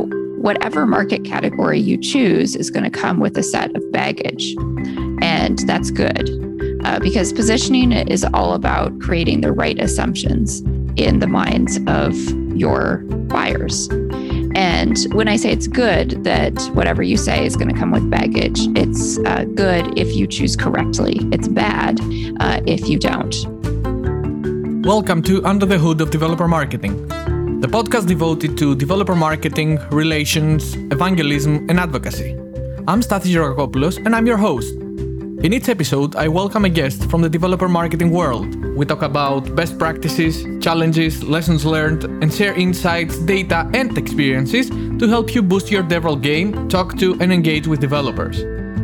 Whatever 0.00 0.86
market 0.86 1.24
category 1.24 1.78
you 1.78 1.96
choose 1.96 2.56
is 2.56 2.70
going 2.70 2.84
to 2.84 2.90
come 2.90 3.20
with 3.20 3.36
a 3.38 3.42
set 3.42 3.74
of 3.76 3.92
baggage, 3.92 4.56
and 5.22 5.58
that's 5.60 5.90
good 5.90 6.30
uh, 6.84 6.98
because 6.98 7.32
positioning 7.32 7.92
is 7.92 8.24
all 8.34 8.54
about 8.54 8.98
creating 9.00 9.40
the 9.40 9.52
right 9.52 9.80
assumptions 9.80 10.60
in 10.96 11.20
the 11.20 11.26
minds 11.26 11.78
of 11.86 12.14
your 12.56 12.98
buyers. 13.28 13.88
And 14.54 14.98
when 15.14 15.28
I 15.28 15.36
say 15.36 15.50
it's 15.50 15.66
good 15.66 16.24
that 16.24 16.60
whatever 16.74 17.02
you 17.02 17.16
say 17.16 17.46
is 17.46 17.56
going 17.56 17.72
to 17.72 17.78
come 17.78 17.90
with 17.90 18.10
baggage, 18.10 18.60
it's 18.76 19.18
uh, 19.20 19.44
good 19.54 19.98
if 19.98 20.14
you 20.14 20.26
choose 20.26 20.56
correctly. 20.56 21.18
It's 21.32 21.48
bad 21.48 22.00
uh, 22.40 22.60
if 22.66 22.88
you 22.88 22.98
don't. 22.98 23.34
Welcome 24.84 25.22
to 25.22 25.42
Under 25.44 25.64
the 25.64 25.78
Hood 25.78 26.00
of 26.00 26.10
Developer 26.10 26.48
Marketing, 26.48 27.08
the 27.62 27.68
podcast 27.68 28.08
devoted 28.08 28.58
to 28.58 28.74
developer 28.74 29.14
marketing, 29.14 29.78
relations, 29.92 30.74
evangelism, 30.90 31.64
and 31.68 31.78
advocacy. 31.78 32.32
I'm 32.88 33.00
Stathis 33.02 33.32
Georgakopoulos, 33.32 34.04
and 34.04 34.16
I'm 34.16 34.26
your 34.26 34.36
host. 34.36 34.74
In 34.74 35.52
each 35.52 35.68
episode, 35.68 36.16
I 36.16 36.26
welcome 36.26 36.64
a 36.64 36.68
guest 36.68 37.08
from 37.08 37.22
the 37.22 37.28
developer 37.28 37.68
marketing 37.68 38.10
world. 38.10 38.52
We 38.74 38.84
talk 38.84 39.02
about 39.02 39.54
best 39.54 39.78
practices, 39.78 40.42
challenges, 40.60 41.22
lessons 41.22 41.64
learned, 41.64 42.02
and 42.02 42.34
share 42.34 42.52
insights, 42.54 43.18
data, 43.18 43.70
and 43.74 43.96
experiences 43.96 44.68
to 44.68 45.06
help 45.06 45.32
you 45.32 45.40
boost 45.40 45.70
your 45.70 45.84
DevRel 45.84 46.20
game, 46.20 46.68
talk 46.68 46.98
to, 46.98 47.12
and 47.20 47.32
engage 47.32 47.68
with 47.68 47.78
developers. 47.78 48.38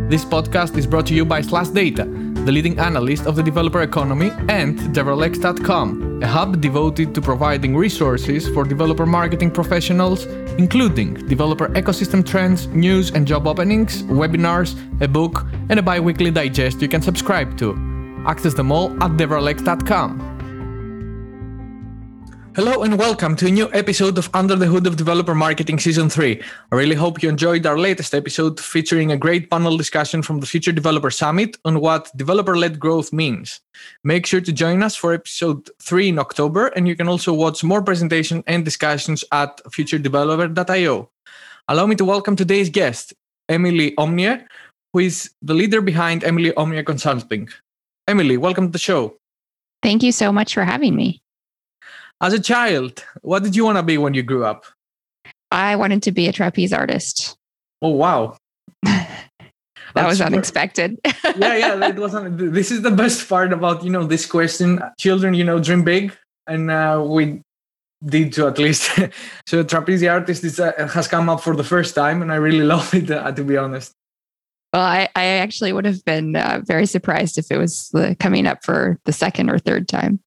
This 0.08 0.24
podcast 0.24 0.76
is 0.76 0.86
brought 0.86 1.06
to 1.08 1.14
you 1.14 1.24
by 1.24 1.42
SlashData 1.42 2.27
the 2.44 2.52
leading 2.52 2.78
analyst 2.78 3.26
of 3.26 3.36
the 3.36 3.42
developer 3.42 3.82
economy, 3.82 4.30
and 4.48 4.78
DevrelX.com, 4.94 6.22
a 6.22 6.26
hub 6.26 6.60
devoted 6.60 7.14
to 7.14 7.20
providing 7.20 7.76
resources 7.76 8.48
for 8.48 8.64
developer 8.64 9.06
marketing 9.06 9.50
professionals, 9.50 10.26
including 10.58 11.14
developer 11.28 11.68
ecosystem 11.68 12.24
trends, 12.24 12.66
news 12.68 13.10
and 13.10 13.26
job 13.26 13.46
openings, 13.46 14.02
webinars, 14.04 14.76
a 15.00 15.08
book, 15.08 15.46
and 15.68 15.78
a 15.78 15.82
bi 15.82 16.00
weekly 16.00 16.30
digest 16.30 16.82
you 16.82 16.88
can 16.88 17.02
subscribe 17.02 17.56
to. 17.58 17.76
Access 18.26 18.54
them 18.54 18.70
all 18.70 18.92
at 19.02 19.12
DevrelX.com. 19.12 20.27
Hello 22.58 22.82
and 22.82 22.98
welcome 22.98 23.36
to 23.36 23.46
a 23.46 23.50
new 23.52 23.72
episode 23.72 24.18
of 24.18 24.28
Under 24.34 24.56
the 24.56 24.66
Hood 24.66 24.88
of 24.88 24.96
Developer 24.96 25.32
Marketing 25.32 25.78
Season 25.78 26.10
3. 26.10 26.42
I 26.72 26.74
really 26.74 26.96
hope 26.96 27.22
you 27.22 27.28
enjoyed 27.28 27.64
our 27.64 27.78
latest 27.78 28.16
episode 28.16 28.58
featuring 28.58 29.12
a 29.12 29.16
great 29.16 29.48
panel 29.48 29.76
discussion 29.76 30.22
from 30.22 30.40
the 30.40 30.46
Future 30.46 30.72
Developer 30.72 31.12
Summit 31.12 31.56
on 31.64 31.78
what 31.78 32.10
developer 32.16 32.56
led 32.56 32.80
growth 32.80 33.12
means. 33.12 33.60
Make 34.02 34.26
sure 34.26 34.40
to 34.40 34.52
join 34.52 34.82
us 34.82 34.96
for 34.96 35.14
episode 35.14 35.70
3 35.80 36.08
in 36.08 36.18
October, 36.18 36.66
and 36.74 36.88
you 36.88 36.96
can 36.96 37.06
also 37.06 37.32
watch 37.32 37.62
more 37.62 37.80
presentation 37.80 38.42
and 38.48 38.64
discussions 38.64 39.22
at 39.30 39.60
futuredeveloper.io. 39.68 41.10
Allow 41.68 41.86
me 41.86 41.94
to 41.94 42.04
welcome 42.04 42.34
today's 42.34 42.70
guest, 42.70 43.14
Emily 43.48 43.92
Omier, 43.92 44.44
who 44.92 44.98
is 44.98 45.30
the 45.42 45.54
leader 45.54 45.80
behind 45.80 46.24
Emily 46.24 46.50
Omier 46.50 46.84
Consulting. 46.84 47.50
Emily, 48.08 48.36
welcome 48.36 48.66
to 48.66 48.72
the 48.72 48.80
show. 48.80 49.14
Thank 49.80 50.02
you 50.02 50.10
so 50.10 50.32
much 50.32 50.54
for 50.54 50.64
having 50.64 50.96
me. 50.96 51.22
As 52.20 52.32
a 52.32 52.40
child, 52.40 53.04
what 53.22 53.44
did 53.44 53.54
you 53.54 53.64
want 53.64 53.78
to 53.78 53.82
be 53.82 53.96
when 53.96 54.14
you 54.14 54.22
grew 54.22 54.44
up? 54.44 54.64
I 55.50 55.76
wanted 55.76 56.02
to 56.02 56.12
be 56.12 56.28
a 56.28 56.32
trapeze 56.32 56.72
artist. 56.72 57.36
Oh 57.80 57.90
wow. 57.90 58.36
that 58.82 59.28
was 59.94 60.20
unexpected. 60.20 60.98
yeah, 61.36 61.54
yeah, 61.54 61.86
it 61.86 61.94
wasn't. 61.94 62.52
This 62.52 62.72
is 62.72 62.82
the 62.82 62.90
best 62.90 63.28
part 63.28 63.52
about 63.52 63.84
you 63.84 63.90
know 63.90 64.02
this 64.02 64.26
question. 64.26 64.82
Children, 64.98 65.34
you 65.34 65.44
know, 65.44 65.60
dream 65.60 65.84
big, 65.84 66.12
and 66.48 66.72
uh, 66.72 67.00
we 67.06 67.40
did 68.04 68.32
to 68.32 68.48
at 68.48 68.58
least. 68.58 68.98
so 69.46 69.62
trapeze 69.62 70.02
artist 70.02 70.42
is, 70.42 70.58
uh, 70.58 70.72
has 70.92 71.06
come 71.06 71.28
up 71.28 71.40
for 71.40 71.54
the 71.54 71.62
first 71.62 71.94
time, 71.94 72.20
and 72.20 72.32
I 72.32 72.34
really 72.34 72.64
love 72.64 72.92
it. 72.92 73.08
Uh, 73.12 73.30
to 73.30 73.44
be 73.44 73.56
honest. 73.56 73.92
Well, 74.72 74.82
I, 74.82 75.08
I 75.14 75.24
actually 75.24 75.72
would 75.72 75.84
have 75.84 76.04
been 76.04 76.34
uh, 76.34 76.62
very 76.64 76.84
surprised 76.84 77.38
if 77.38 77.52
it 77.52 77.58
was 77.58 77.94
coming 78.18 78.44
up 78.48 78.64
for 78.64 78.98
the 79.04 79.12
second 79.12 79.50
or 79.50 79.60
third 79.60 79.86
time. 79.86 80.18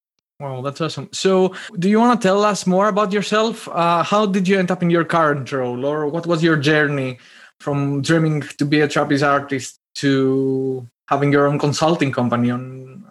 Wow, 0.42 0.62
that's 0.62 0.82
awesome. 0.82 1.08
So, 1.12 1.54
do 1.78 1.88
you 1.88 2.00
want 2.00 2.20
to 2.20 2.28
tell 2.28 2.44
us 2.44 2.66
more 2.66 2.88
about 2.88 3.14
yourself? 3.14 3.68
Uh, 3.68 4.02
how 4.02 4.26
did 4.26 4.48
you 4.48 4.58
end 4.58 4.72
up 4.72 4.82
in 4.82 4.90
your 4.90 5.06
current 5.06 5.52
role, 5.52 5.86
or 5.86 6.08
what 6.08 6.26
was 6.26 6.42
your 6.42 6.58
journey 6.58 7.20
from 7.60 8.02
dreaming 8.02 8.42
to 8.58 8.66
be 8.66 8.82
a 8.82 8.88
trapeze 8.88 9.22
artist 9.22 9.78
to 9.96 10.88
having 11.10 11.32
your 11.32 11.46
own 11.46 11.60
consulting 11.60 12.12
company 12.12 12.50
on, 12.50 13.06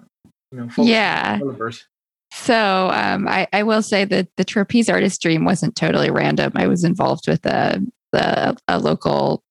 you 0.50 0.58
know, 0.58 0.68
yeah. 0.78 1.38
developers? 1.38 1.86
So, 2.32 2.90
um, 2.92 3.28
I, 3.28 3.46
I, 3.52 3.62
will 3.62 3.82
say 3.82 4.04
that 4.06 4.26
the 4.36 4.44
trapeze 4.44 4.88
artist 4.88 5.22
dream 5.22 5.44
wasn't 5.44 5.76
totally 5.76 6.10
random. 6.10 6.50
I 6.56 6.66
was 6.66 6.82
involved 6.82 7.28
with 7.28 7.46
a, 7.46 7.80
a, 8.12 8.56
a 8.66 8.80
local 8.80 9.44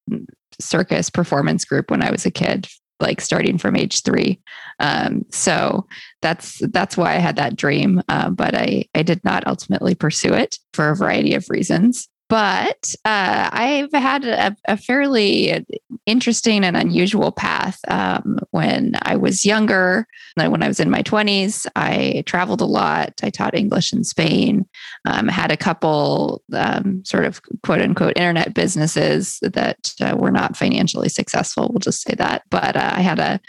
circus 0.59 1.09
performance 1.09 1.63
group 1.63 1.89
when 1.91 2.03
I 2.03 2.11
was 2.11 2.25
a 2.25 2.31
kid 2.31 2.67
like 2.99 3.21
starting 3.21 3.57
from 3.57 3.75
age 3.75 4.03
three. 4.03 4.39
Um, 4.79 5.25
so 5.31 5.87
that's 6.21 6.61
that's 6.71 6.97
why 6.97 7.15
I 7.15 7.19
had 7.19 7.35
that 7.37 7.55
dream, 7.55 8.01
uh, 8.09 8.29
but 8.29 8.55
I 8.55 8.85
I 8.95 9.03
did 9.03 9.23
not 9.23 9.47
ultimately 9.47 9.95
pursue 9.95 10.33
it 10.33 10.57
for 10.73 10.89
a 10.89 10.95
variety 10.95 11.33
of 11.33 11.49
reasons. 11.49 12.07
But 12.29 12.93
uh, 13.05 13.49
I've 13.51 13.91
had 13.91 14.23
a, 14.23 14.55
a, 14.67 14.77
fairly 14.77 15.65
interesting 16.05 16.63
and 16.63 16.77
unusual 16.77 17.31
path. 17.31 17.79
Um, 17.87 18.37
when 18.51 18.93
I 19.01 19.15
was 19.15 19.45
younger, 19.45 20.05
when 20.35 20.61
I 20.61 20.67
was 20.67 20.79
in 20.79 20.91
my 20.91 21.01
20s, 21.01 21.65
I 21.75 22.23
traveled 22.27 22.61
a 22.61 22.65
lot. 22.65 23.13
I 23.23 23.31
taught 23.31 23.55
English 23.55 23.91
in 23.93 24.03
Spain, 24.03 24.67
um, 25.05 25.27
had 25.27 25.51
a 25.51 25.57
couple 25.57 26.43
um, 26.53 27.03
sort 27.03 27.25
of 27.25 27.41
quote 27.63 27.81
unquote 27.81 28.15
internet 28.15 28.53
businesses 28.53 29.39
that 29.41 29.91
uh, 29.99 30.15
were 30.15 30.31
not 30.31 30.55
financially 30.55 31.09
successful. 31.09 31.67
We'll 31.69 31.79
just 31.79 32.03
say 32.03 32.13
that. 32.15 32.43
But 32.51 32.75
uh, 32.75 32.91
I 32.93 33.01
had 33.01 33.17
a 33.17 33.39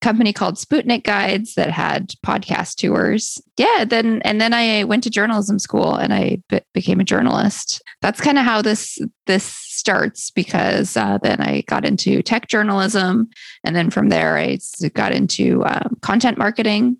company 0.00 0.32
called 0.32 0.56
Sputnik 0.56 1.04
Guides 1.04 1.54
that 1.54 1.70
had 1.70 2.14
podcast 2.24 2.76
tours. 2.76 3.38
Yeah, 3.60 3.84
then 3.84 4.22
and 4.22 4.40
then 4.40 4.54
I 4.54 4.84
went 4.84 5.02
to 5.02 5.10
journalism 5.10 5.58
school 5.58 5.94
and 5.94 6.14
I 6.14 6.38
be- 6.48 6.62
became 6.72 6.98
a 6.98 7.04
journalist. 7.04 7.82
That's 8.00 8.18
kind 8.18 8.38
of 8.38 8.46
how 8.46 8.62
this 8.62 8.98
this 9.26 9.44
starts 9.44 10.30
because 10.30 10.96
uh, 10.96 11.18
then 11.22 11.42
I 11.42 11.60
got 11.66 11.84
into 11.84 12.22
tech 12.22 12.48
journalism, 12.48 13.28
and 13.62 13.76
then 13.76 13.90
from 13.90 14.08
there 14.08 14.38
I 14.38 14.56
got 14.94 15.12
into 15.12 15.62
um, 15.66 15.98
content 16.00 16.38
marketing 16.38 16.96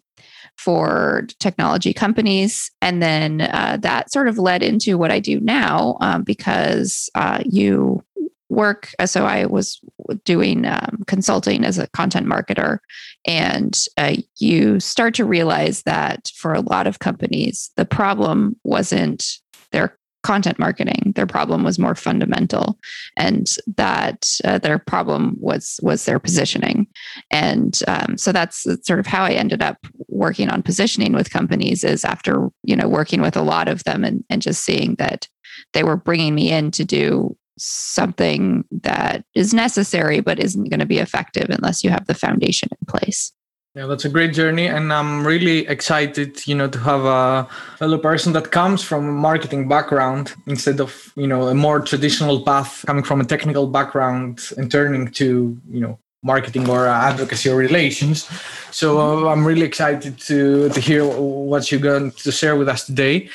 for 0.59 1.27
technology 1.39 1.95
companies, 1.95 2.71
and 2.83 3.03
then 3.03 3.41
uh, 3.41 3.79
that 3.81 4.13
sort 4.13 4.29
of 4.29 4.37
led 4.37 4.63
into 4.63 4.99
what 4.99 5.11
I 5.11 5.19
do 5.19 5.41
now 5.41 5.97
um, 6.03 6.25
because 6.25 7.09
uh, 7.15 7.43
you 7.47 8.05
work. 8.51 8.91
So 9.07 9.25
I 9.25 9.47
was 9.47 9.81
doing 10.25 10.67
um, 10.67 11.03
consulting 11.07 11.65
as 11.65 11.79
a 11.79 11.89
content 11.89 12.27
marketer, 12.27 12.79
and 13.27 13.79
uh, 13.97 14.17
you 14.39 14.81
start 14.81 15.15
to 15.15 15.25
realize 15.25 15.83
that 15.83 16.31
for 16.37 16.53
a 16.53 16.61
lot 16.61 16.87
of 16.87 16.99
companies, 16.99 17.71
the 17.77 17.85
problem 17.85 18.57
wasn't 18.65 19.25
their 19.73 19.97
content 20.23 20.59
marketing. 20.59 21.13
Their 21.15 21.27
problem 21.27 21.65
was 21.65 21.79
more 21.79 21.95
fundamental. 21.95 22.79
And 23.17 23.49
that 23.77 24.29
uh, 24.45 24.59
their 24.59 24.79
problem 24.79 25.37
was 25.39 25.81
was 25.83 26.05
their 26.05 26.19
positioning. 26.19 26.87
And 27.31 27.79
um, 27.89 28.19
so 28.19 28.33
that's 28.33 28.67
sort 28.83 29.01
of 29.01 29.07
how 29.07 29.25
i 29.25 29.31
ended 29.31 29.63
up 29.63 29.79
working 30.09 30.51
on 30.51 30.63
positioning 30.63 31.13
with 31.13 31.31
companies 31.31 31.85
is 31.85 32.05
after 32.05 32.49
you 32.63 32.77
know 32.77 32.89
working 32.89 33.23
with 33.23 33.37
a 33.37 33.43
lot 33.43 33.69
of 33.69 33.85
them 33.85 34.05
and, 34.05 34.25
and 34.29 34.43
just 34.43 34.65
seeing 34.65 34.95
that 34.97 35.29
they 35.73 35.83
were 35.83 35.97
bringing 35.97 36.35
me 36.35 36.51
in 36.51 36.71
to 36.71 36.85
do 36.85 37.37
something 37.59 38.65
that 38.71 39.25
is 39.35 39.53
necessary 39.53 40.21
but 40.21 40.39
isn't 40.39 40.71
going 40.71 40.81
to 40.81 40.87
be 40.87 40.99
effective 40.99 41.51
unless 41.51 41.85
you 41.85 41.91
have 41.91 42.07
the 42.07 42.15
foundation 42.15 42.69
in 42.71 42.87
place 42.87 43.33
yeah, 43.77 43.87
that's 43.87 44.05
a 44.05 44.09
great 44.09 44.35
journey, 44.35 44.67
and 44.67 44.93
I'm 44.93 45.25
really 45.25 45.65
excited, 45.69 46.45
you 46.45 46.57
know, 46.57 46.67
to 46.69 46.79
have 46.81 47.05
a 47.05 47.47
fellow 47.79 47.99
person 47.99 48.33
that 48.33 48.51
comes 48.51 48.83
from 48.83 49.09
a 49.09 49.13
marketing 49.13 49.69
background 49.69 50.35
instead 50.49 50.81
of, 50.81 51.13
you 51.15 51.29
know, 51.29 51.47
a 51.47 51.55
more 51.55 51.79
traditional 51.79 52.43
path 52.43 52.85
coming 52.85 53.05
from 53.05 53.21
a 53.21 53.25
technical 53.25 53.69
background 53.69 54.41
and 54.57 54.73
turning 54.73 55.13
to, 55.13 55.57
you 55.71 55.81
know, 55.81 56.01
marketing 56.25 56.69
or 56.69 56.89
advocacy 56.89 57.49
or 57.49 57.55
relations. 57.55 58.29
So 58.73 58.99
uh, 58.99 59.31
I'm 59.31 59.47
really 59.47 59.67
excited 59.67 60.19
to 60.19 60.69
to 60.71 60.81
hear 60.81 61.07
what 61.07 61.71
you're 61.71 61.81
going 61.81 62.11
to 62.11 62.33
share 62.33 62.57
with 62.57 62.69
us 62.69 62.87
today. 62.87 63.31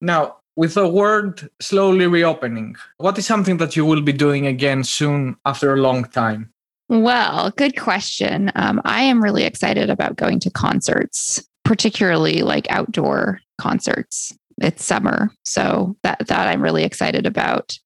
Now, 0.00 0.36
with 0.56 0.74
the 0.74 0.88
world 0.88 1.48
slowly 1.60 2.06
reopening, 2.06 2.76
what 2.98 3.18
is 3.18 3.26
something 3.26 3.56
that 3.58 3.76
you 3.76 3.84
will 3.84 4.02
be 4.02 4.12
doing 4.12 4.46
again 4.46 4.84
soon 4.84 5.36
after 5.44 5.72
a 5.72 5.80
long 5.80 6.04
time? 6.04 6.52
Well, 6.88 7.50
good 7.56 7.78
question. 7.78 8.52
Um, 8.54 8.80
I 8.84 9.02
am 9.02 9.22
really 9.22 9.44
excited 9.44 9.88
about 9.88 10.16
going 10.16 10.40
to 10.40 10.50
concerts, 10.50 11.42
particularly 11.64 12.42
like 12.42 12.70
outdoor 12.70 13.40
concerts. 13.58 14.36
It's 14.58 14.84
summer, 14.84 15.30
so 15.44 15.96
that 16.02 16.26
that 16.26 16.48
I'm 16.48 16.60
really 16.60 16.84
excited 16.84 17.24
about. 17.24 17.78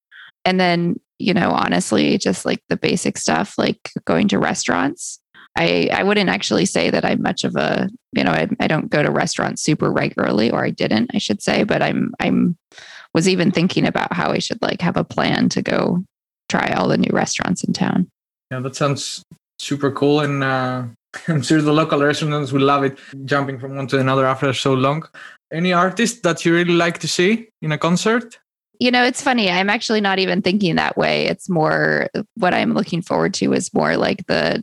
And 0.45 0.59
then, 0.59 0.99
you 1.19 1.33
know, 1.33 1.51
honestly, 1.51 2.19
just 2.19 2.45
like 2.45 2.61
the 2.69 2.77
basic 2.77 3.17
stuff, 3.17 3.57
like 3.57 3.93
going 4.05 4.29
to 4.29 4.39
restaurants. 4.39 5.21
I 5.57 5.89
I 5.93 6.03
wouldn't 6.03 6.31
actually 6.31 6.67
say 6.67 6.91
that 6.91 7.05
I'm 7.05 7.23
much 7.23 7.45
of 7.45 7.57
a, 7.57 7.89
you 8.13 8.23
know, 8.23 8.33
I, 8.33 8.49
I 8.61 8.67
don't 8.67 8.91
go 8.91 9.03
to 9.03 9.11
restaurants 9.11 9.63
super 9.63 9.91
regularly, 9.91 10.51
or 10.51 10.65
I 10.65 10.71
didn't, 10.71 11.11
I 11.15 11.19
should 11.19 11.43
say, 11.43 11.65
but 11.65 11.83
I'm 11.83 12.13
I'm 12.21 12.57
was 13.15 13.29
even 13.29 13.51
thinking 13.51 13.87
about 13.87 14.13
how 14.13 14.31
I 14.31 14.39
should 14.39 14.61
like 14.61 14.83
have 14.83 14.97
a 14.97 15.05
plan 15.05 15.49
to 15.51 15.63
go 15.63 16.05
try 16.49 16.75
all 16.75 16.89
the 16.89 16.99
new 16.99 17.11
restaurants 17.13 17.65
in 17.65 17.73
town. 17.73 18.09
Yeah, 18.51 18.61
that 18.61 18.77
sounds 18.77 19.23
super 19.59 19.91
cool. 19.91 20.21
And 20.21 20.45
uh, 20.45 20.85
I'm 21.29 21.43
sure 21.43 21.63
the 21.63 21.73
local 21.73 22.01
restaurants 22.01 22.53
will 22.53 22.63
love 22.63 22.85
it, 22.85 22.99
jumping 23.25 23.59
from 23.59 23.77
one 23.77 23.87
to 23.89 23.99
another 23.99 24.27
after 24.27 24.53
so 24.53 24.75
long. 24.75 25.09
Any 25.53 25.73
artist 25.73 26.23
that 26.25 26.45
you 26.45 26.55
really 26.55 26.75
like 26.75 26.99
to 26.99 27.09
see 27.09 27.49
in 27.63 27.73
a 27.73 27.79
concert? 27.79 28.39
You 28.79 28.91
know, 28.91 29.05
it's 29.05 29.23
funny. 29.23 29.51
I'm 29.51 29.71
actually 29.71 30.03
not 30.03 30.19
even 30.19 30.43
thinking 30.43 30.77
that 30.77 30.99
way. 30.99 31.27
It's 31.27 31.49
more 31.49 32.11
what 32.35 32.53
I'm 32.53 32.75
looking 32.75 33.01
forward 33.01 33.33
to 33.35 33.55
is 33.55 33.73
more 33.73 33.97
like 33.97 34.27
the 34.27 34.63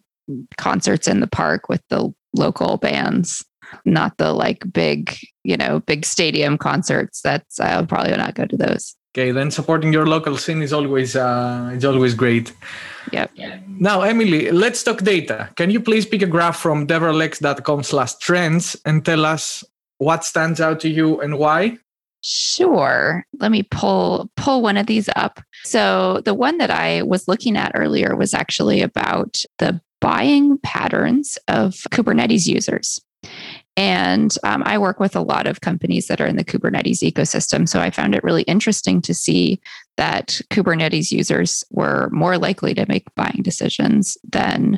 concerts 0.57 1.07
in 1.07 1.19
the 1.19 1.27
park 1.27 1.69
with 1.69 1.81
the 1.89 2.13
local 2.33 2.77
bands, 2.77 3.45
not 3.85 4.17
the 4.17 4.33
like 4.33 4.63
big, 4.71 5.17
you 5.43 5.57
know, 5.57 5.79
big 5.81 6.05
stadium 6.05 6.57
concerts. 6.57 7.21
That's 7.21 7.59
I'll 7.59 7.85
probably 7.85 8.15
not 8.15 8.35
go 8.35 8.45
to 8.45 8.57
those. 8.57 8.95
Okay, 9.15 9.31
then 9.31 9.51
supporting 9.51 9.93
your 9.93 10.07
local 10.07 10.37
scene 10.37 10.63
is 10.63 10.73
always 10.73 11.15
uh, 11.15 11.69
it's 11.73 11.85
always 11.85 12.15
great. 12.15 12.51
Yep. 13.11 13.31
Now, 13.67 14.01
Emily, 14.01 14.49
let's 14.49 14.81
talk 14.81 15.03
data. 15.03 15.49
Can 15.55 15.69
you 15.69 15.79
please 15.79 16.05
pick 16.05 16.23
a 16.23 16.25
graph 16.25 16.57
from 16.57 16.87
devrelx.com 16.87 17.83
slash 17.83 18.15
trends 18.15 18.75
and 18.85 19.05
tell 19.05 19.25
us 19.25 19.63
what 19.99 20.25
stands 20.25 20.59
out 20.59 20.79
to 20.79 20.89
you 20.89 21.21
and 21.21 21.37
why? 21.37 21.77
Sure. 22.21 23.25
Let 23.39 23.51
me 23.51 23.63
pull 23.63 24.31
pull 24.35 24.61
one 24.61 24.77
of 24.77 24.87
these 24.87 25.09
up. 25.15 25.41
So 25.63 26.21
the 26.23 26.33
one 26.33 26.57
that 26.57 26.71
I 26.71 27.03
was 27.03 27.27
looking 27.27 27.57
at 27.57 27.73
earlier 27.75 28.15
was 28.15 28.33
actually 28.33 28.81
about 28.81 29.43
the 29.59 29.79
buying 30.03 30.57
patterns 30.63 31.37
of 31.47 31.75
Kubernetes 31.89 32.45
users. 32.45 32.99
And 33.77 34.35
um, 34.43 34.61
I 34.65 34.77
work 34.77 34.99
with 34.99 35.15
a 35.15 35.21
lot 35.21 35.47
of 35.47 35.61
companies 35.61 36.07
that 36.07 36.19
are 36.19 36.27
in 36.27 36.35
the 36.35 36.43
Kubernetes 36.43 37.09
ecosystem. 37.09 37.69
So 37.69 37.79
I 37.79 37.89
found 37.89 38.13
it 38.13 38.23
really 38.23 38.43
interesting 38.43 39.01
to 39.03 39.13
see 39.13 39.61
that 39.95 40.41
Kubernetes 40.51 41.09
users 41.09 41.63
were 41.71 42.09
more 42.11 42.37
likely 42.37 42.73
to 42.73 42.85
make 42.89 43.15
buying 43.15 43.39
decisions 43.43 44.17
than, 44.29 44.77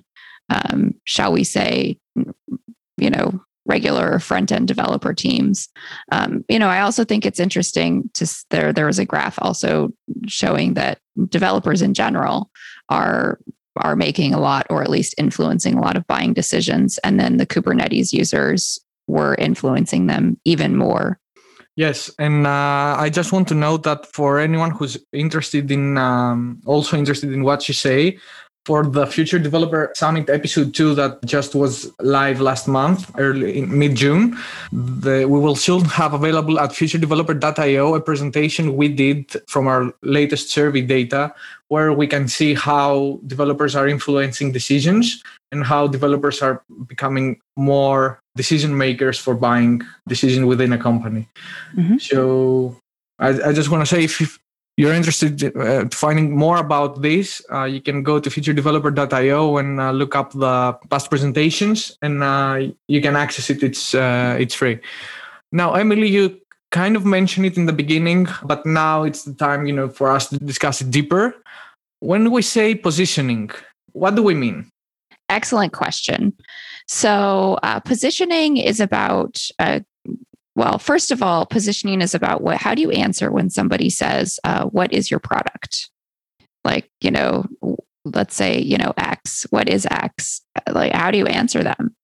um, 0.50 0.94
shall 1.06 1.34
we 1.34 1.44
say, 1.44 1.98
you 2.98 3.10
know, 3.10 3.42
regular 3.66 4.20
front 4.20 4.52
end 4.52 4.68
developer 4.68 5.12
teams. 5.12 5.70
Um, 6.12 6.46
you 6.48 6.60
know, 6.60 6.68
I 6.68 6.82
also 6.82 7.04
think 7.04 7.26
it's 7.26 7.40
interesting 7.40 8.12
to 8.14 8.32
there. 8.52 8.72
There 8.72 8.86
was 8.86 9.00
a 9.00 9.06
graph 9.06 9.40
also 9.42 9.90
showing 10.28 10.76
that 10.76 11.00
developers 11.30 11.82
in 11.82 11.96
general 11.96 12.52
are 12.90 13.40
are 13.78 13.96
making 13.96 14.34
a 14.34 14.40
lot 14.40 14.66
or 14.70 14.82
at 14.82 14.90
least 14.90 15.16
influencing 15.18 15.76
a 15.76 15.82
lot 15.82 15.98
of 15.98 16.08
buying 16.08 16.34
decisions. 16.34 16.98
And 17.00 17.20
then 17.20 17.38
the 17.38 17.46
kubernetes 17.46 18.14
users 18.14 18.80
were 19.08 19.36
influencing 19.36 20.08
them 20.08 20.40
even 20.46 20.76
more. 20.76 21.20
Yes 21.78 22.10
and 22.18 22.48
uh, 22.48 22.96
i 22.98 23.10
just 23.10 23.34
want 23.34 23.50
to 23.50 23.54
note 23.54 23.84
that 23.84 24.06
for 24.14 24.40
anyone 24.40 24.72
who's 24.72 24.98
interested 25.12 25.70
in 25.70 25.98
um, 25.98 26.62
also 26.66 26.96
interested 26.96 27.34
in 27.34 27.44
what 27.44 27.68
you 27.68 27.74
say 27.74 28.18
for 28.66 28.84
the 28.84 29.06
Future 29.06 29.38
Developer 29.38 29.92
Summit 29.96 30.30
episode 30.30 30.74
two 30.74 30.96
that 30.96 31.24
just 31.24 31.54
was 31.54 31.92
live 32.00 32.42
last 32.42 32.68
month, 32.68 33.12
early 33.18 33.58
in 33.60 33.78
mid 33.78 33.96
June. 33.96 34.38
we 34.72 35.26
will 35.26 35.56
soon 35.56 35.86
have 35.86 36.14
available 36.14 36.60
at 36.60 36.72
futuredeveloper.io 36.72 37.96
a 37.96 38.02
presentation 38.02 38.76
we 38.76 38.88
did 38.88 39.32
from 39.48 39.68
our 39.68 39.94
latest 40.02 40.50
survey 40.50 40.82
data 40.82 41.34
where 41.68 41.94
we 41.94 42.08
can 42.08 42.28
see 42.28 42.54
how 42.54 43.20
developers 43.28 43.76
are 43.76 43.88
influencing 43.88 44.52
decisions 44.52 45.24
and 45.52 45.64
how 45.64 45.88
developers 45.88 46.42
are 46.42 46.64
becoming 46.88 47.40
more 47.56 48.20
decision 48.36 48.78
makers 48.78 49.18
for 49.18 49.36
buying 49.36 49.82
decision 50.08 50.48
within 50.48 50.74
a 50.74 50.78
company. 50.78 51.28
Mm-hmm. 51.76 51.98
So 51.98 52.78
I, 53.20 53.30
I, 53.50 53.54
just 53.54 53.70
want 53.70 53.82
to 53.82 53.86
say 53.86 54.04
if 54.04 54.40
you're 54.78 54.94
interested 54.94 55.56
uh, 55.56 55.86
finding 55.92 56.36
more 56.36 56.58
about 56.58 57.02
this, 57.02 57.42
uh, 57.52 57.64
you 57.64 57.82
can 57.82 58.04
go 58.04 58.20
to 58.20 58.30
futuredeveloper.io 58.30 59.58
and 59.58 59.80
uh, 59.80 59.92
look 59.92 60.16
up 60.16 60.34
the 60.34 60.74
past 60.90 61.10
presentations, 61.10 61.98
and 62.02 62.24
uh, 62.24 62.60
you 62.88 63.02
can 63.02 63.16
access 63.16 63.50
it. 63.50 63.64
It's 63.64 63.96
uh, 63.96 64.36
it's 64.40 64.54
free. 64.56 64.80
Now, 65.52 65.74
Emily, 65.74 66.10
you 66.10 66.40
kind 66.72 66.98
of 66.98 67.06
mentioned 67.06 67.46
it 67.46 67.56
in 67.56 67.66
the 67.66 67.74
beginning, 67.74 68.28
but 68.44 68.66
now 68.66 69.04
it's 69.04 69.24
the 69.24 69.34
time, 69.34 69.66
you 69.66 69.74
know, 69.74 69.88
for 69.88 70.12
us 70.12 70.28
to 70.30 70.38
discuss 70.38 70.82
it 70.82 70.92
deeper. 70.92 71.34
When 72.02 72.32
we 72.32 72.42
say 72.42 72.76
positioning, 72.76 73.52
what 73.94 74.16
do 74.16 74.24
we 74.24 74.34
mean? 74.34 74.70
Excellent 75.30 75.72
question. 75.72 76.34
So, 76.88 77.58
uh, 77.64 77.80
positioning 77.80 78.58
is 78.58 78.80
about 78.82 79.40
well, 80.56 80.80
first 80.80 81.12
of 81.12 81.22
all, 81.22 81.46
positioning 81.46 82.02
is 82.02 82.16
about 82.16 82.42
what, 82.42 82.58
how 82.58 82.74
do 82.74 82.82
you 82.82 82.92
answer 82.92 83.30
when 83.30 83.50
somebody 83.50 83.90
says, 83.90 84.40
uh, 84.46 84.66
what 84.66 84.94
is 84.94 85.12
your 85.12 85.20
product? 85.20 85.90
Like, 86.64 86.90
you 87.02 87.12
know, 87.12 87.46
let's 88.06 88.36
say, 88.36 88.60
you 88.60 88.78
know, 88.78 88.94
X, 88.98 89.46
what 89.50 89.70
is 89.70 89.86
X? 89.92 90.42
Like, 90.72 90.94
how 90.94 91.12
do 91.12 91.18
you 91.18 91.26
answer 91.26 91.62
them? 91.62 91.96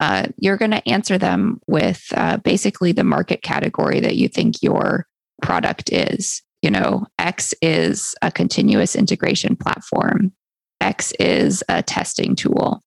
Uh, 0.00 0.26
you're 0.38 0.56
going 0.56 0.70
to 0.70 0.88
answer 0.88 1.18
them 1.18 1.60
with 1.66 2.02
uh, 2.16 2.38
basically 2.38 2.92
the 2.92 3.04
market 3.04 3.42
category 3.42 4.00
that 4.00 4.16
you 4.16 4.28
think 4.28 4.62
your 4.62 5.06
product 5.42 5.92
is. 5.92 6.42
You 6.62 6.70
know, 6.70 7.06
X 7.18 7.54
is 7.60 8.14
a 8.22 8.32
continuous 8.32 8.96
integration 8.96 9.54
platform, 9.54 10.32
X 10.80 11.12
is 11.20 11.62
a 11.68 11.82
testing 11.82 12.34
tool, 12.34 12.82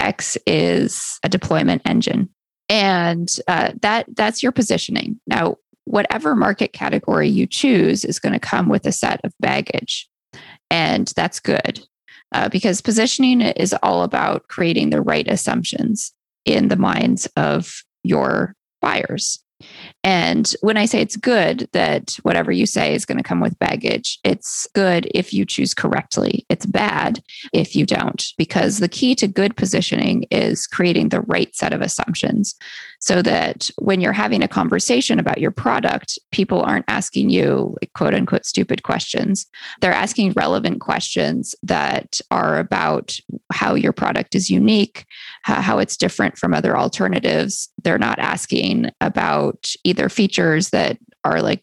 X 0.00 0.36
is 0.46 1.18
a 1.22 1.28
deployment 1.28 1.82
engine 1.86 2.30
and 2.68 3.36
uh, 3.48 3.72
that 3.82 4.06
that's 4.14 4.42
your 4.42 4.52
positioning. 4.52 5.20
Now 5.26 5.56
whatever 5.84 6.34
market 6.34 6.72
category 6.72 7.28
you 7.28 7.46
choose 7.46 8.04
is 8.04 8.18
going 8.18 8.32
to 8.32 8.40
come 8.40 8.68
with 8.68 8.86
a 8.86 8.92
set 8.92 9.20
of 9.24 9.32
baggage 9.38 10.08
and 10.70 11.12
that's 11.14 11.40
good 11.40 11.86
uh, 12.32 12.48
because 12.48 12.80
positioning 12.80 13.40
is 13.40 13.74
all 13.82 14.02
about 14.02 14.48
creating 14.48 14.90
the 14.90 15.00
right 15.00 15.28
assumptions 15.28 16.12
in 16.44 16.68
the 16.68 16.76
minds 16.76 17.26
of 17.36 17.82
your 18.02 18.54
buyers. 18.80 19.42
and 20.04 20.15
when 20.60 20.76
I 20.76 20.86
say 20.86 21.00
it's 21.00 21.16
good 21.16 21.68
that 21.72 22.16
whatever 22.22 22.52
you 22.52 22.66
say 22.66 22.94
is 22.94 23.04
going 23.04 23.18
to 23.18 23.24
come 23.24 23.40
with 23.40 23.58
baggage, 23.58 24.18
it's 24.24 24.66
good 24.74 25.08
if 25.14 25.32
you 25.32 25.44
choose 25.44 25.74
correctly. 25.74 26.46
It's 26.48 26.66
bad 26.66 27.22
if 27.52 27.74
you 27.74 27.86
don't, 27.86 28.24
because 28.38 28.78
the 28.78 28.88
key 28.88 29.14
to 29.16 29.28
good 29.28 29.56
positioning 29.56 30.24
is 30.30 30.66
creating 30.66 31.08
the 31.08 31.22
right 31.22 31.54
set 31.54 31.72
of 31.72 31.80
assumptions 31.80 32.54
so 33.00 33.22
that 33.22 33.70
when 33.78 34.00
you're 34.00 34.12
having 34.12 34.42
a 34.42 34.48
conversation 34.48 35.18
about 35.18 35.38
your 35.40 35.50
product, 35.50 36.18
people 36.32 36.62
aren't 36.62 36.84
asking 36.88 37.30
you 37.30 37.76
quote 37.94 38.14
unquote 38.14 38.46
stupid 38.46 38.82
questions. 38.82 39.46
They're 39.80 39.92
asking 39.92 40.32
relevant 40.32 40.80
questions 40.80 41.54
that 41.62 42.20
are 42.30 42.58
about 42.58 43.18
how 43.52 43.74
your 43.74 43.92
product 43.92 44.34
is 44.34 44.50
unique, 44.50 45.04
how 45.42 45.78
it's 45.78 45.96
different 45.96 46.38
from 46.38 46.54
other 46.54 46.76
alternatives. 46.76 47.68
They're 47.82 47.98
not 47.98 48.18
asking 48.18 48.90
about 49.00 49.72
either 49.84 50.08
features 50.16 50.70
that 50.70 50.98
are 51.24 51.42
like 51.42 51.62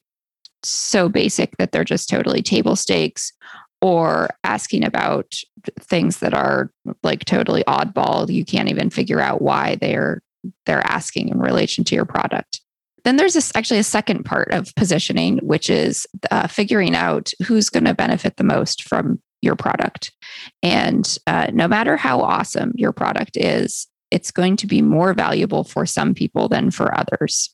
so 0.61 1.09
basic 1.09 1.57
that 1.57 1.71
they're 1.71 1.83
just 1.83 2.07
totally 2.07 2.41
table 2.41 2.75
stakes 2.75 3.33
or 3.81 4.29
asking 4.43 4.85
about 4.85 5.33
things 5.79 6.19
that 6.19 6.33
are 6.33 6.71
like 7.01 7.25
totally 7.25 7.63
oddball 7.65 8.29
you 8.31 8.45
can't 8.45 8.69
even 8.69 8.89
figure 8.89 9.19
out 9.19 9.41
why 9.41 9.75
they're 9.81 10.21
they're 10.65 10.85
asking 10.85 11.29
in 11.29 11.39
relation 11.39 11.83
to 11.85 11.95
your 11.95 12.05
product. 12.05 12.61
Then 13.05 13.15
there's 13.17 13.33
this 13.33 13.51
actually 13.55 13.79
a 13.79 13.83
second 13.83 14.23
part 14.23 14.51
of 14.51 14.73
positioning 14.75 15.39
which 15.39 15.69
is 15.69 16.05
uh, 16.31 16.47
figuring 16.47 16.95
out 16.95 17.31
who's 17.45 17.69
going 17.69 17.85
to 17.85 17.93
benefit 17.93 18.37
the 18.37 18.43
most 18.43 18.83
from 18.83 19.21
your 19.41 19.55
product. 19.55 20.13
And 20.61 21.17
uh, 21.27 21.47
no 21.53 21.67
matter 21.67 21.97
how 21.97 22.21
awesome 22.21 22.71
your 22.75 22.93
product 22.93 23.35
is 23.35 23.87
it's 24.11 24.31
going 24.31 24.55
to 24.57 24.67
be 24.67 24.81
more 24.81 25.13
valuable 25.13 25.63
for 25.63 25.85
some 25.85 26.13
people 26.13 26.47
than 26.47 26.69
for 26.69 26.95
others 26.95 27.53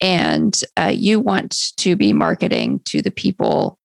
and 0.00 0.60
uh, 0.76 0.92
you 0.94 1.20
want 1.20 1.72
to 1.76 1.96
be 1.96 2.12
marketing 2.12 2.80
to 2.86 3.02
the 3.02 3.10
people 3.10 3.78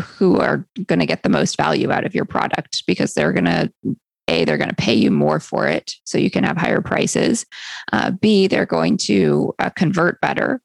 who 0.00 0.38
are 0.38 0.66
going 0.86 1.00
to 1.00 1.06
get 1.06 1.22
the 1.22 1.28
most 1.28 1.56
value 1.56 1.90
out 1.90 2.06
of 2.06 2.14
your 2.14 2.24
product 2.24 2.84
because 2.86 3.14
they're 3.14 3.32
going 3.32 3.44
to 3.44 3.70
a 4.28 4.44
they're 4.44 4.58
going 4.58 4.68
to 4.68 4.76
pay 4.76 4.94
you 4.94 5.10
more 5.10 5.40
for 5.40 5.66
it 5.66 5.94
so 6.04 6.18
you 6.18 6.30
can 6.30 6.44
have 6.44 6.56
higher 6.56 6.80
prices. 6.80 7.46
Uh, 7.92 8.10
b 8.10 8.46
they're 8.46 8.66
going 8.66 8.96
to 8.96 9.54
uh, 9.58 9.70
convert 9.70 10.20
better. 10.20 10.60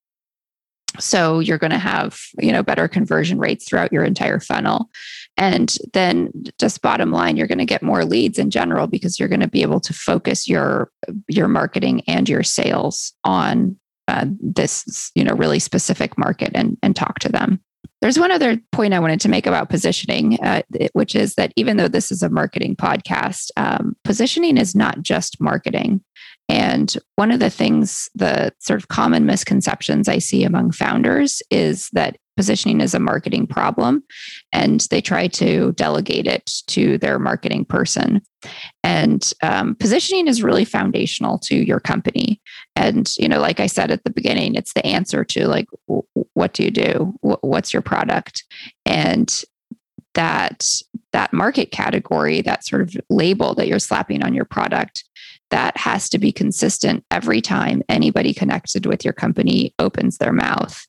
So 1.00 1.40
you're 1.40 1.58
going 1.58 1.72
to 1.72 1.80
have 1.80 2.20
you 2.40 2.52
know 2.52 2.62
better 2.62 2.88
conversion 2.88 3.40
rates 3.40 3.68
throughout 3.68 3.92
your 3.92 4.04
entire 4.04 4.40
funnel. 4.40 4.90
And 5.38 5.76
then 5.94 6.32
just 6.60 6.82
bottom 6.82 7.12
line 7.12 7.38
you're 7.38 7.48
going 7.48 7.58
to 7.58 7.66
get 7.66 7.82
more 7.82 8.06
leads 8.06 8.38
in 8.38 8.52
general 8.52 8.88
because 8.88 9.20
you're 9.20 9.30
going 9.30 9.40
to 9.40 9.48
be 9.48 9.64
able 9.64 9.80
to 9.82 9.94
focus 9.94 10.48
your 10.48 10.92
your 11.28 11.48
marketing 11.48 12.02
and 12.08 12.30
your 12.30 12.44
sales 12.44 13.14
on 13.24 13.78
uh, 14.14 14.26
this 14.40 15.12
you 15.16 15.24
know 15.24 15.34
really 15.36 15.60
specific 15.60 16.18
market 16.18 16.52
and 16.54 16.78
and 16.84 16.96
talk 16.96 17.20
to 17.20 17.30
them 17.30 17.60
there's 18.04 18.20
one 18.20 18.32
other 18.32 18.58
point 18.74 18.94
I 18.94 19.00
wanted 19.00 19.22
to 19.22 19.30
make 19.30 19.48
about 19.48 19.70
positioning, 19.70 20.38
uh, 20.44 20.62
which 20.92 21.16
is 21.16 21.36
that 21.36 21.54
even 21.56 21.78
though 21.78 21.88
this 21.88 22.12
is 22.12 22.22
a 22.22 22.30
marketing 22.30 22.76
podcast, 22.76 23.50
um, 23.56 23.96
positioning 24.04 24.58
is 24.58 24.76
not 24.76 25.02
just 25.02 25.40
marketing. 25.40 26.04
And 26.50 26.94
one 27.16 27.32
of 27.32 27.40
the 27.40 27.50
things, 27.50 28.10
the 28.14 28.52
sort 28.60 28.82
of 28.82 28.90
common 28.90 29.26
misconceptions 29.26 30.10
I 30.10 30.18
see 30.18 30.44
among 30.44 30.72
founders 30.72 31.42
is 31.50 31.90
that 31.94 32.18
positioning 32.36 32.82
is 32.82 32.94
a 32.94 33.00
marketing 33.00 33.48
problem 33.48 34.04
and 34.52 34.82
they 34.90 35.02
try 35.02 35.28
to 35.28 35.72
delegate 35.74 36.28
it 36.28 36.52
to 36.68 36.98
their 36.98 37.20
marketing 37.20 37.66
person. 37.66 38.22
And 38.84 39.32
um, 39.42 39.76
positioning 39.76 40.28
is 40.28 40.44
really 40.44 40.66
foundational 40.66 41.40
to 41.40 41.56
your 41.56 41.80
company. 41.80 42.42
And, 42.76 43.10
you 43.18 43.30
know, 43.30 43.40
like 43.40 43.60
I 43.60 43.68
said 43.68 43.92
at 43.92 44.04
the 44.04 44.10
beginning, 44.10 44.56
it's 44.56 44.74
the 44.74 44.86
answer 44.86 45.24
to 45.26 45.48
like, 45.48 45.68
w- 45.88 46.04
what 46.34 46.54
do 46.54 46.64
you 46.64 46.72
do? 46.72 47.14
W- 47.22 47.38
what's 47.42 47.72
your 47.72 47.82
product? 47.82 48.44
And 48.86 49.44
that 50.14 50.66
that 51.12 51.34
market 51.34 51.72
category 51.72 52.42
that 52.42 52.66
sort 52.66 52.82
of 52.82 52.96
label 53.10 53.56
that 53.56 53.68
you're 53.68 53.80
slapping 53.80 54.24
on 54.24 54.34
your 54.34 54.46
product 54.46 55.04
that 55.50 55.76
has 55.78 56.10
to 56.10 56.18
be 56.18 56.32
consistent 56.32 57.04
every 57.12 57.42
time 57.42 57.82
anybody 57.90 58.34
connected 58.34 58.86
with 58.86 59.04
your 59.04 59.14
company 59.14 59.74
opens 59.80 60.18
their 60.18 60.34
mouth 60.34 60.86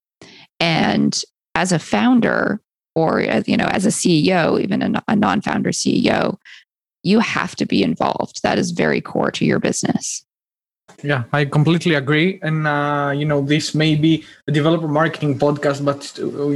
and 0.61 1.23
as 1.55 1.73
a 1.73 1.79
founder 1.79 2.61
or 2.95 3.21
as 3.21 3.49
you 3.49 3.57
know 3.57 3.67
as 3.67 3.85
a 3.87 3.91
ceo 3.91 4.61
even 4.61 4.83
a, 4.83 5.17
non-founder 5.17 5.71
ceo 5.71 6.39
you 7.05 7.21
have 7.21 7.55
to 7.57 7.67
be 7.67 7.83
involved. 7.83 8.43
That 8.43 8.59
is 8.59 8.71
very 8.71 9.01
core 9.01 9.31
to 9.33 9.45
your 9.45 9.61
business. 9.61 10.25
Yeah 11.03 11.25
i 11.33 11.45
completely 11.45 11.95
agree. 11.95 12.39
And 12.43 12.67
uh, 12.67 13.13
you 13.15 13.27
know 13.27 13.41
this 13.43 13.75
may 13.75 13.95
be 13.95 14.25
a 14.49 14.53
developer 14.53 14.89
marketing 14.89 15.39
podcast 15.39 15.85
but 15.85 16.01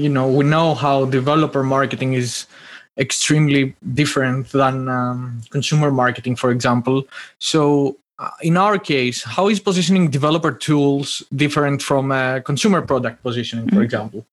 you 0.05 0.09
know 0.09 0.27
we 0.29 0.45
know 0.45 0.75
how 0.75 1.05
developer 1.07 1.63
marketing 1.63 2.15
is 2.15 2.47
extremely 2.99 3.77
different 3.95 4.49
than 4.51 4.89
um, 4.89 5.41
consumer 5.51 5.91
marketing 5.91 6.35
for 6.37 6.51
example. 6.51 7.05
So 7.39 7.97
uh, 8.19 8.31
in 8.43 8.57
our 8.57 8.79
case 8.79 9.23
how 9.23 9.49
is 9.49 9.61
positioning 9.61 10.11
developer 10.11 10.53
tools 10.53 11.23
different 11.35 11.83
from 11.83 12.11
uh, 12.11 12.41
consumer 12.41 12.83
product 12.83 13.23
positioning 13.23 13.67
for 13.69 13.77
mm-hmm. 13.77 13.83
example 13.83 14.27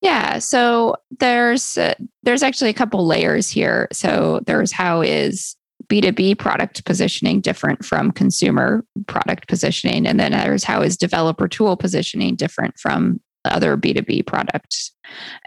yeah, 0.00 0.38
so 0.38 0.96
there's 1.18 1.76
uh, 1.76 1.94
there's 2.22 2.42
actually 2.42 2.70
a 2.70 2.74
couple 2.74 3.06
layers 3.06 3.48
here. 3.48 3.88
So 3.92 4.40
there's 4.46 4.70
how 4.70 5.00
is 5.00 5.56
B2B 5.88 6.38
product 6.38 6.84
positioning 6.84 7.40
different 7.40 7.84
from 7.84 8.12
consumer 8.12 8.84
product 9.06 9.48
positioning 9.48 10.06
and 10.06 10.20
then 10.20 10.32
there's 10.32 10.64
how 10.64 10.82
is 10.82 10.96
developer 10.96 11.48
tool 11.48 11.76
positioning 11.76 12.36
different 12.36 12.78
from 12.78 13.20
other 13.44 13.76
B2B 13.76 14.26
products. 14.26 14.92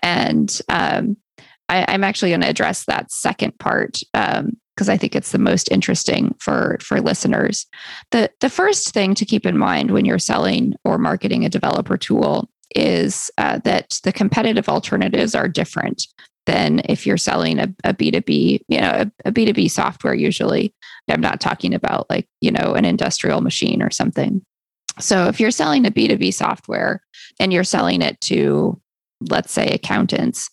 And 0.02 0.60
um, 0.70 1.18
I, 1.70 1.94
am 1.94 2.04
actually 2.04 2.32
going 2.32 2.42
to 2.42 2.50
address 2.50 2.86
that 2.86 3.12
second 3.12 3.58
part 3.60 4.00
because 4.14 4.40
um, 4.40 4.90
I 4.90 4.98
think 4.98 5.16
it's 5.16 5.32
the 5.32 5.38
most 5.38 5.72
interesting 5.72 6.36
for 6.40 6.78
for 6.82 7.00
listeners. 7.00 7.66
the 8.12 8.32
The 8.42 8.50
first 8.50 8.94
thing 8.94 9.16
to 9.16 9.26
keep 9.26 9.46
in 9.46 9.58
mind 9.58 9.92
when 9.92 10.06
you're 10.06 10.20
selling 10.20 10.74
or 10.84 10.98
marketing 10.98 11.46
a 11.46 11.50
developer 11.50 11.98
tool 11.98 12.50
is 12.76 13.32
uh, 13.38 13.60
that 13.64 14.00
the 14.04 14.14
competitive 14.14 14.70
alternatives 14.70 15.36
are 15.36 15.48
different 15.48 16.08
than 16.46 16.82
if 16.86 17.06
you're 17.06 17.18
selling 17.18 17.60
a 17.60 17.68
a 17.84 17.94
B2B, 17.94 18.62
you 18.68 18.82
know, 18.82 18.90
a 18.90 19.12
a 19.26 19.32
B2B 19.32 19.70
software 19.70 20.14
usually. 20.14 20.74
I'm 21.10 21.22
not 21.22 21.42
talking 21.42 21.74
about 21.74 22.10
like, 22.10 22.28
you 22.40 22.52
know, 22.52 22.74
an 22.74 22.86
industrial 22.86 23.42
machine 23.42 23.82
or 23.82 23.92
something. 23.92 24.42
So 25.00 25.28
if 25.28 25.40
you're 25.40 25.52
selling 25.52 25.86
a 25.86 25.92
B2B 25.92 26.34
software 26.34 27.02
and 27.40 27.52
you're 27.52 27.64
selling 27.64 28.02
it 28.02 28.20
to, 28.22 28.80
let's 29.30 29.52
say, 29.52 29.68
accountants, 29.68 30.50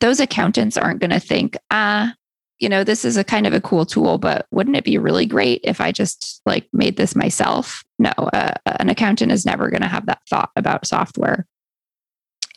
those 0.00 0.20
accountants 0.20 0.76
aren't 0.76 1.00
going 1.00 1.10
to 1.10 1.20
think, 1.20 1.56
ah, 1.70 2.14
you 2.58 2.68
know, 2.68 2.84
this 2.84 3.04
is 3.04 3.16
a 3.16 3.24
kind 3.24 3.46
of 3.46 3.52
a 3.52 3.60
cool 3.60 3.86
tool, 3.86 4.18
but 4.18 4.46
wouldn't 4.50 4.76
it 4.76 4.84
be 4.84 4.98
really 4.98 5.26
great 5.26 5.60
if 5.62 5.80
I 5.80 5.92
just 5.92 6.40
like 6.44 6.68
made 6.72 6.96
this 6.96 7.14
myself? 7.14 7.84
No, 7.98 8.10
uh, 8.10 8.54
an 8.66 8.88
accountant 8.88 9.32
is 9.32 9.46
never 9.46 9.70
going 9.70 9.82
to 9.82 9.88
have 9.88 10.06
that 10.06 10.22
thought 10.28 10.50
about 10.56 10.86
software. 10.86 11.46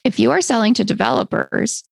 If 0.04 0.20
you 0.20 0.32
are 0.32 0.42
selling 0.42 0.74
to 0.76 0.84
developers, 0.84 1.84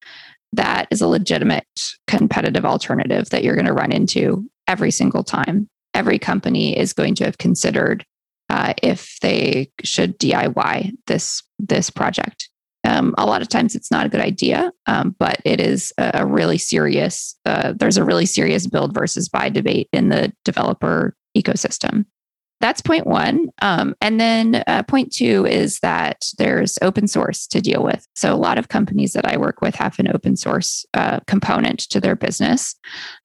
that 0.53 0.87
is 0.89 1.01
a 1.01 1.07
legitimate 1.07 1.67
competitive 2.07 2.65
alternative 2.65 3.29
that 3.29 3.43
you're 3.43 3.55
going 3.55 3.65
to 3.65 3.73
run 3.73 3.91
into 3.91 4.49
every 4.67 4.91
single 4.91 5.23
time. 5.23 5.67
Every 5.93 6.17
company 6.17 6.77
is 6.77 6.93
going 6.93 7.15
to 7.15 7.25
have 7.25 7.37
considered 7.37 8.05
uh, 8.49 8.73
if 8.81 9.17
they 9.21 9.71
should 9.83 10.17
DIY 10.19 10.91
this 11.07 11.43
this 11.59 11.89
project. 11.89 12.49
Um, 12.83 13.13
a 13.17 13.25
lot 13.25 13.41
of 13.41 13.49
times 13.49 13.75
it's 13.75 13.91
not 13.91 14.05
a 14.05 14.09
good 14.09 14.21
idea, 14.21 14.71
um, 14.85 15.15
but 15.19 15.39
it 15.43 15.59
is 15.59 15.91
a, 15.97 16.25
really 16.25 16.57
serious. 16.57 17.37
Uh, 17.45 17.73
there's 17.75 17.97
a 17.97 18.05
really 18.05 18.25
serious 18.25 18.65
build 18.65 18.93
versus 18.93 19.27
buy 19.27 19.49
debate 19.49 19.89
in 19.91 20.09
the 20.09 20.31
developer 20.45 21.15
ecosystem 21.37 22.05
that's 22.61 22.81
point 22.81 23.07
one. 23.07 23.47
Um, 23.61 23.95
and 24.01 24.19
then 24.19 24.63
uh, 24.67 24.83
point 24.83 25.13
two 25.13 25.45
is 25.45 25.79
that 25.79 26.25
there's 26.37 26.77
open 26.81 27.07
source 27.07 27.47
to 27.47 27.61
deal 27.61 27.83
with. 27.83 28.05
So 28.15 28.33
a 28.33 28.37
lot 28.37 28.57
of 28.57 28.67
companies 28.67 29.13
that 29.13 29.25
I 29.25 29.37
work 29.37 29.61
with 29.61 29.75
have 29.75 29.97
an 29.99 30.09
open 30.13 30.35
source 30.35 30.85
uh, 30.93 31.19
component 31.27 31.79
to 31.89 32.01
their 32.01 32.15
business. 32.15 32.75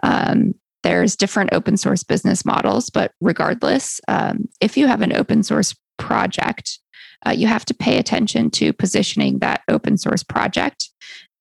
Um, 0.02 0.54
there's 0.82 1.16
different 1.16 1.52
open 1.52 1.76
source 1.76 2.04
business 2.04 2.44
models, 2.44 2.90
but 2.90 3.12
regardless, 3.20 4.00
um, 4.06 4.48
if 4.60 4.76
you 4.76 4.86
have 4.86 5.00
an 5.00 5.14
open 5.14 5.42
source 5.42 5.74
project, 5.98 6.78
uh, 7.26 7.30
you 7.30 7.46
have 7.46 7.64
to 7.64 7.74
pay 7.74 7.98
attention 7.98 8.50
to 8.50 8.72
positioning 8.72 9.38
that 9.38 9.62
open 9.68 9.96
source 9.96 10.22
project, 10.22 10.90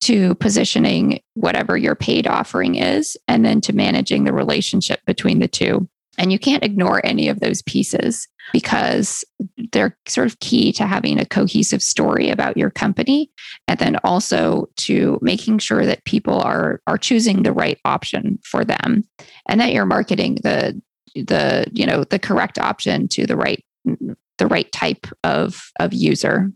to 0.00 0.34
positioning 0.36 1.20
whatever 1.34 1.76
your 1.76 1.94
paid 1.94 2.26
offering 2.26 2.74
is, 2.76 3.16
and 3.28 3.44
then 3.44 3.60
to 3.60 3.74
managing 3.74 4.24
the 4.24 4.32
relationship 4.32 5.00
between 5.06 5.40
the 5.40 5.48
two. 5.48 5.88
And 6.18 6.32
you 6.32 6.38
can't 6.38 6.64
ignore 6.64 7.04
any 7.04 7.28
of 7.28 7.40
those 7.40 7.62
pieces 7.62 8.28
because 8.52 9.24
they're 9.72 9.96
sort 10.06 10.26
of 10.26 10.38
key 10.40 10.72
to 10.74 10.86
having 10.86 11.18
a 11.18 11.26
cohesive 11.26 11.82
story 11.82 12.30
about 12.30 12.56
your 12.56 12.70
company 12.70 13.30
and 13.68 13.78
then 13.78 13.96
also 14.04 14.68
to 14.76 15.18
making 15.22 15.58
sure 15.58 15.84
that 15.86 16.04
people 16.04 16.40
are 16.40 16.80
are 16.86 16.98
choosing 16.98 17.42
the 17.42 17.52
right 17.52 17.78
option 17.84 18.38
for 18.44 18.64
them 18.64 19.04
and 19.48 19.60
that 19.60 19.72
you're 19.72 19.86
marketing 19.86 20.36
the 20.42 20.80
the 21.14 21.66
you 21.72 21.86
know 21.86 22.04
the 22.04 22.18
correct 22.18 22.58
option 22.58 23.08
to 23.08 23.26
the 23.26 23.36
right 23.36 23.64
the 24.38 24.46
right 24.46 24.70
type 24.72 25.06
of 25.22 25.70
of 25.80 25.92
user 25.92 26.50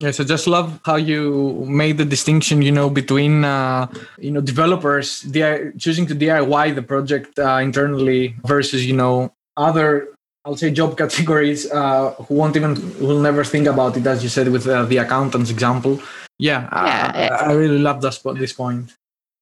Yes, 0.00 0.18
I 0.18 0.24
just 0.24 0.46
love 0.46 0.80
how 0.84 0.96
you 0.96 1.62
made 1.68 1.98
the 1.98 2.06
distinction, 2.06 2.62
you 2.62 2.72
know, 2.72 2.88
between 2.88 3.44
uh, 3.44 3.86
you 4.18 4.30
know 4.30 4.40
developers 4.40 5.22
DIY, 5.24 5.78
choosing 5.78 6.06
to 6.06 6.14
DIY 6.14 6.74
the 6.74 6.82
project 6.82 7.38
uh, 7.38 7.60
internally 7.60 8.34
versus 8.44 8.86
you 8.86 8.96
know 8.96 9.34
other 9.58 10.08
I'll 10.46 10.56
say 10.56 10.70
job 10.70 10.96
categories 11.02 11.70
uh, 11.70 12.12
who 12.12 12.34
won't 12.34 12.56
even 12.56 12.74
will 12.98 13.20
never 13.20 13.44
think 13.44 13.66
about 13.66 13.96
it, 13.98 14.06
as 14.06 14.22
you 14.22 14.30
said 14.30 14.48
with 14.48 14.66
uh, 14.66 14.84
the 14.84 14.96
accountants 14.96 15.50
example. 15.50 16.00
Yeah, 16.38 16.62
yeah 16.72 17.38
I, 17.42 17.50
I, 17.50 17.52
really 17.52 17.78
love 17.78 18.00
this 18.00 18.18
this 18.36 18.54
point. 18.54 18.96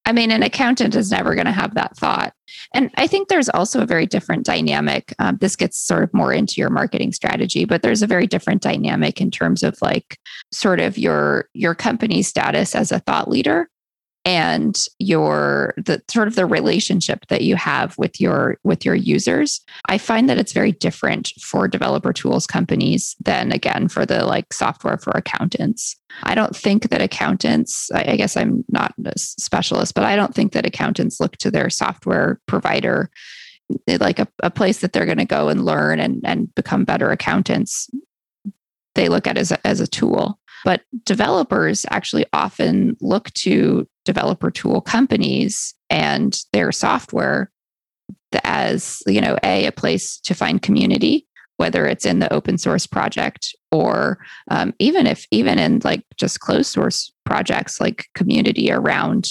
I 0.08 0.12
mean, 0.12 0.30
an 0.30 0.42
accountant 0.42 0.94
is 0.94 1.10
never 1.10 1.34
going 1.34 1.44
to 1.44 1.52
have 1.52 1.74
that 1.74 1.94
thought. 1.94 2.32
And 2.72 2.90
I 2.96 3.06
think 3.06 3.28
there's 3.28 3.50
also 3.50 3.82
a 3.82 3.86
very 3.86 4.06
different 4.06 4.46
dynamic. 4.46 5.12
Um, 5.18 5.36
this 5.38 5.54
gets 5.54 5.78
sort 5.78 6.02
of 6.02 6.14
more 6.14 6.32
into 6.32 6.54
your 6.56 6.70
marketing 6.70 7.12
strategy, 7.12 7.66
but 7.66 7.82
there's 7.82 8.00
a 8.00 8.06
very 8.06 8.26
different 8.26 8.62
dynamic 8.62 9.20
in 9.20 9.30
terms 9.30 9.62
of 9.62 9.76
like 9.82 10.18
sort 10.50 10.80
of 10.80 10.96
your 10.96 11.50
your 11.52 11.74
company 11.74 12.22
status 12.22 12.74
as 12.74 12.90
a 12.90 13.00
thought 13.00 13.28
leader 13.28 13.68
and 14.24 14.86
your 14.98 15.74
the 15.76 16.02
sort 16.08 16.28
of 16.28 16.34
the 16.34 16.46
relationship 16.46 17.26
that 17.28 17.42
you 17.42 17.56
have 17.56 17.96
with 17.98 18.20
your 18.20 18.58
with 18.64 18.84
your 18.84 18.94
users 18.94 19.60
i 19.86 19.96
find 19.96 20.28
that 20.28 20.38
it's 20.38 20.52
very 20.52 20.72
different 20.72 21.32
for 21.40 21.68
developer 21.68 22.12
tools 22.12 22.46
companies 22.46 23.16
than 23.20 23.52
again 23.52 23.88
for 23.88 24.04
the 24.04 24.24
like 24.24 24.52
software 24.52 24.98
for 24.98 25.12
accountants. 25.12 25.96
I 26.24 26.34
don't 26.34 26.56
think 26.56 26.90
that 26.90 27.02
accountants 27.02 27.90
i 27.92 28.16
guess 28.16 28.36
i'm 28.36 28.64
not 28.68 28.92
a 29.04 29.18
specialist 29.18 29.94
but 29.94 30.04
i 30.04 30.16
don't 30.16 30.34
think 30.34 30.52
that 30.52 30.66
accountants 30.66 31.20
look 31.20 31.36
to 31.38 31.50
their 31.50 31.70
software 31.70 32.40
provider 32.46 33.10
eh, 33.86 33.98
like 34.00 34.18
a, 34.18 34.28
a 34.42 34.50
place 34.50 34.80
that 34.80 34.92
they're 34.92 35.06
going 35.06 35.18
to 35.18 35.24
go 35.24 35.48
and 35.48 35.64
learn 35.64 36.00
and, 36.00 36.20
and 36.24 36.54
become 36.54 36.84
better 36.84 37.10
accountants. 37.10 37.88
They 38.94 39.08
look 39.08 39.26
at 39.26 39.38
as 39.38 39.52
a, 39.52 39.66
as 39.66 39.80
a 39.80 39.86
tool. 39.86 40.40
But 40.64 40.82
developers 41.04 41.86
actually 41.90 42.26
often 42.32 42.96
look 43.00 43.32
to 43.34 43.86
developer 44.08 44.50
tool 44.50 44.80
companies 44.80 45.74
and 45.90 46.40
their 46.54 46.72
software 46.72 47.50
as, 48.42 49.02
you 49.06 49.20
know, 49.20 49.36
a, 49.42 49.66
a 49.66 49.72
place 49.72 50.18
to 50.20 50.34
find 50.34 50.62
community, 50.62 51.26
whether 51.58 51.86
it's 51.86 52.06
in 52.06 52.20
the 52.20 52.32
open 52.32 52.56
source 52.56 52.86
project 52.86 53.54
or 53.70 54.18
um, 54.50 54.72
even 54.78 55.06
if 55.06 55.26
even 55.30 55.58
in 55.58 55.80
like 55.84 56.02
just 56.16 56.40
closed 56.40 56.72
source 56.72 57.12
projects 57.26 57.80
like 57.80 58.06
community 58.14 58.72
around 58.72 59.28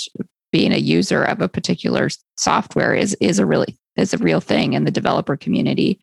being 0.52 0.72
a 0.72 0.78
user 0.98 1.24
of 1.24 1.42
a 1.42 1.50
particular 1.50 2.08
software 2.38 2.94
is 2.94 3.18
is 3.20 3.40
a 3.40 3.46
really 3.48 3.76
is 3.96 4.14
a 4.14 4.20
real 4.20 4.42
thing 4.42 4.74
in 4.74 4.84
the 4.84 4.92
developer 4.92 5.36
community. 5.36 6.00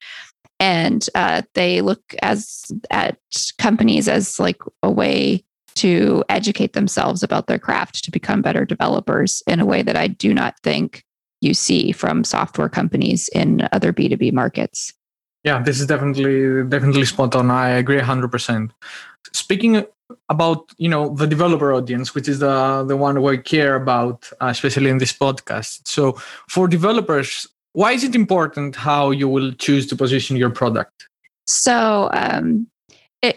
And 0.59 1.07
uh, 1.15 1.43
they 1.55 1.81
look 1.81 2.03
as 2.23 2.65
at 2.91 3.19
companies 3.59 4.09
as 4.09 4.41
like 4.41 4.61
a 4.83 4.91
way 4.91 5.45
to 5.77 6.25
educate 6.29 6.73
themselves 6.73 7.23
about 7.23 7.47
their 7.47 7.59
craft 7.59 8.05
to 8.05 8.11
become 8.11 8.43
better 8.43 8.65
developers 8.65 9.43
in 9.47 9.61
a 9.61 9.67
way 9.67 9.83
that 9.83 9.97
I 9.97 10.09
do 10.09 10.33
not 10.33 10.55
think 10.63 11.05
you 11.41 11.55
see 11.55 11.93
from 11.93 12.25
software 12.25 12.69
companies 12.69 13.29
in 13.35 13.69
other 13.73 13.93
B2B 13.93 14.33
markets. 14.33 14.93
Yeah, 15.45 15.63
this 15.63 15.79
is 15.79 15.87
definitely 15.87 16.65
definitely 16.69 17.05
spot 17.05 17.35
on. 17.37 17.51
I 17.51 17.69
agree 17.71 18.01
100%. 18.01 18.71
Speaking 19.33 19.85
about 20.29 20.73
you 20.79 20.89
know 20.89 21.15
the 21.15 21.27
developer 21.27 21.73
audience, 21.73 22.15
which 22.15 22.29
is 22.29 22.39
the 22.39 22.85
the 22.87 22.97
one 22.97 23.21
we 23.23 23.39
care 23.39 23.75
about, 23.75 24.31
uh, 24.41 24.47
especially 24.47 24.91
in 24.91 24.99
this 24.99 25.13
podcast. 25.13 25.87
So 25.87 26.13
for 26.49 26.67
developers, 26.67 27.47
why 27.73 27.93
is 27.93 28.05
it 28.05 28.15
important 28.15 28.77
how 28.77 29.11
you 29.11 29.29
will 29.29 29.53
choose 29.53 29.87
to 29.89 29.97
position 29.97 30.37
your 30.37 30.51
product? 30.51 31.09
So 31.47 32.09
um, 32.13 32.67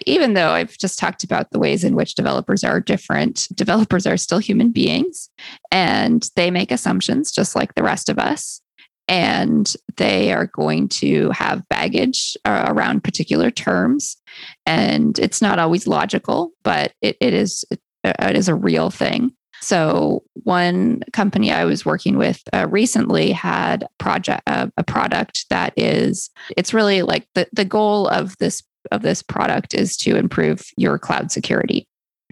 even 0.05 0.33
though 0.33 0.51
I've 0.51 0.77
just 0.77 0.99
talked 0.99 1.23
about 1.23 1.51
the 1.51 1.59
ways 1.59 1.83
in 1.83 1.95
which 1.95 2.15
developers 2.15 2.63
are 2.63 2.79
different, 2.79 3.47
developers 3.53 4.05
are 4.05 4.17
still 4.17 4.39
human 4.39 4.71
beings 4.71 5.29
and 5.71 6.29
they 6.35 6.51
make 6.51 6.71
assumptions 6.71 7.31
just 7.31 7.55
like 7.55 7.75
the 7.75 7.83
rest 7.83 8.09
of 8.09 8.19
us. 8.19 8.61
And 9.09 9.73
they 9.95 10.33
are 10.33 10.47
going 10.47 10.89
to 10.89 11.29
have 11.29 11.67
baggage 11.69 12.35
uh, 12.43 12.65
around 12.67 13.05
particular 13.05 13.49
terms. 13.49 14.17
And 14.65 15.17
it's 15.17 15.41
not 15.41 15.59
always 15.59 15.87
logical, 15.87 16.51
but 16.63 16.93
it, 17.01 17.15
it 17.21 17.33
is 17.33 17.63
it, 17.71 17.79
it 18.03 18.35
is 18.35 18.49
a 18.49 18.55
real 18.55 18.89
thing. 18.89 19.31
So 19.61 20.23
one 20.43 21.03
company 21.13 21.51
I 21.51 21.65
was 21.65 21.85
working 21.85 22.17
with 22.17 22.41
uh, 22.53 22.67
recently 22.69 23.31
had 23.31 23.87
project 23.97 24.43
uh, 24.45 24.67
a 24.77 24.83
product 24.83 25.45
that 25.49 25.73
is 25.75 26.29
it's 26.55 26.73
really 26.73 27.01
like 27.01 27.27
the 27.33 27.47
the 27.53 27.65
goal 27.65 28.07
of 28.07 28.37
this 28.37 28.61
of 28.91 29.01
this 29.01 29.21
product 29.21 29.73
is 29.73 29.97
to 29.97 30.15
improve 30.15 30.65
your 30.77 30.97
cloud 30.97 31.31
security. 31.31 31.87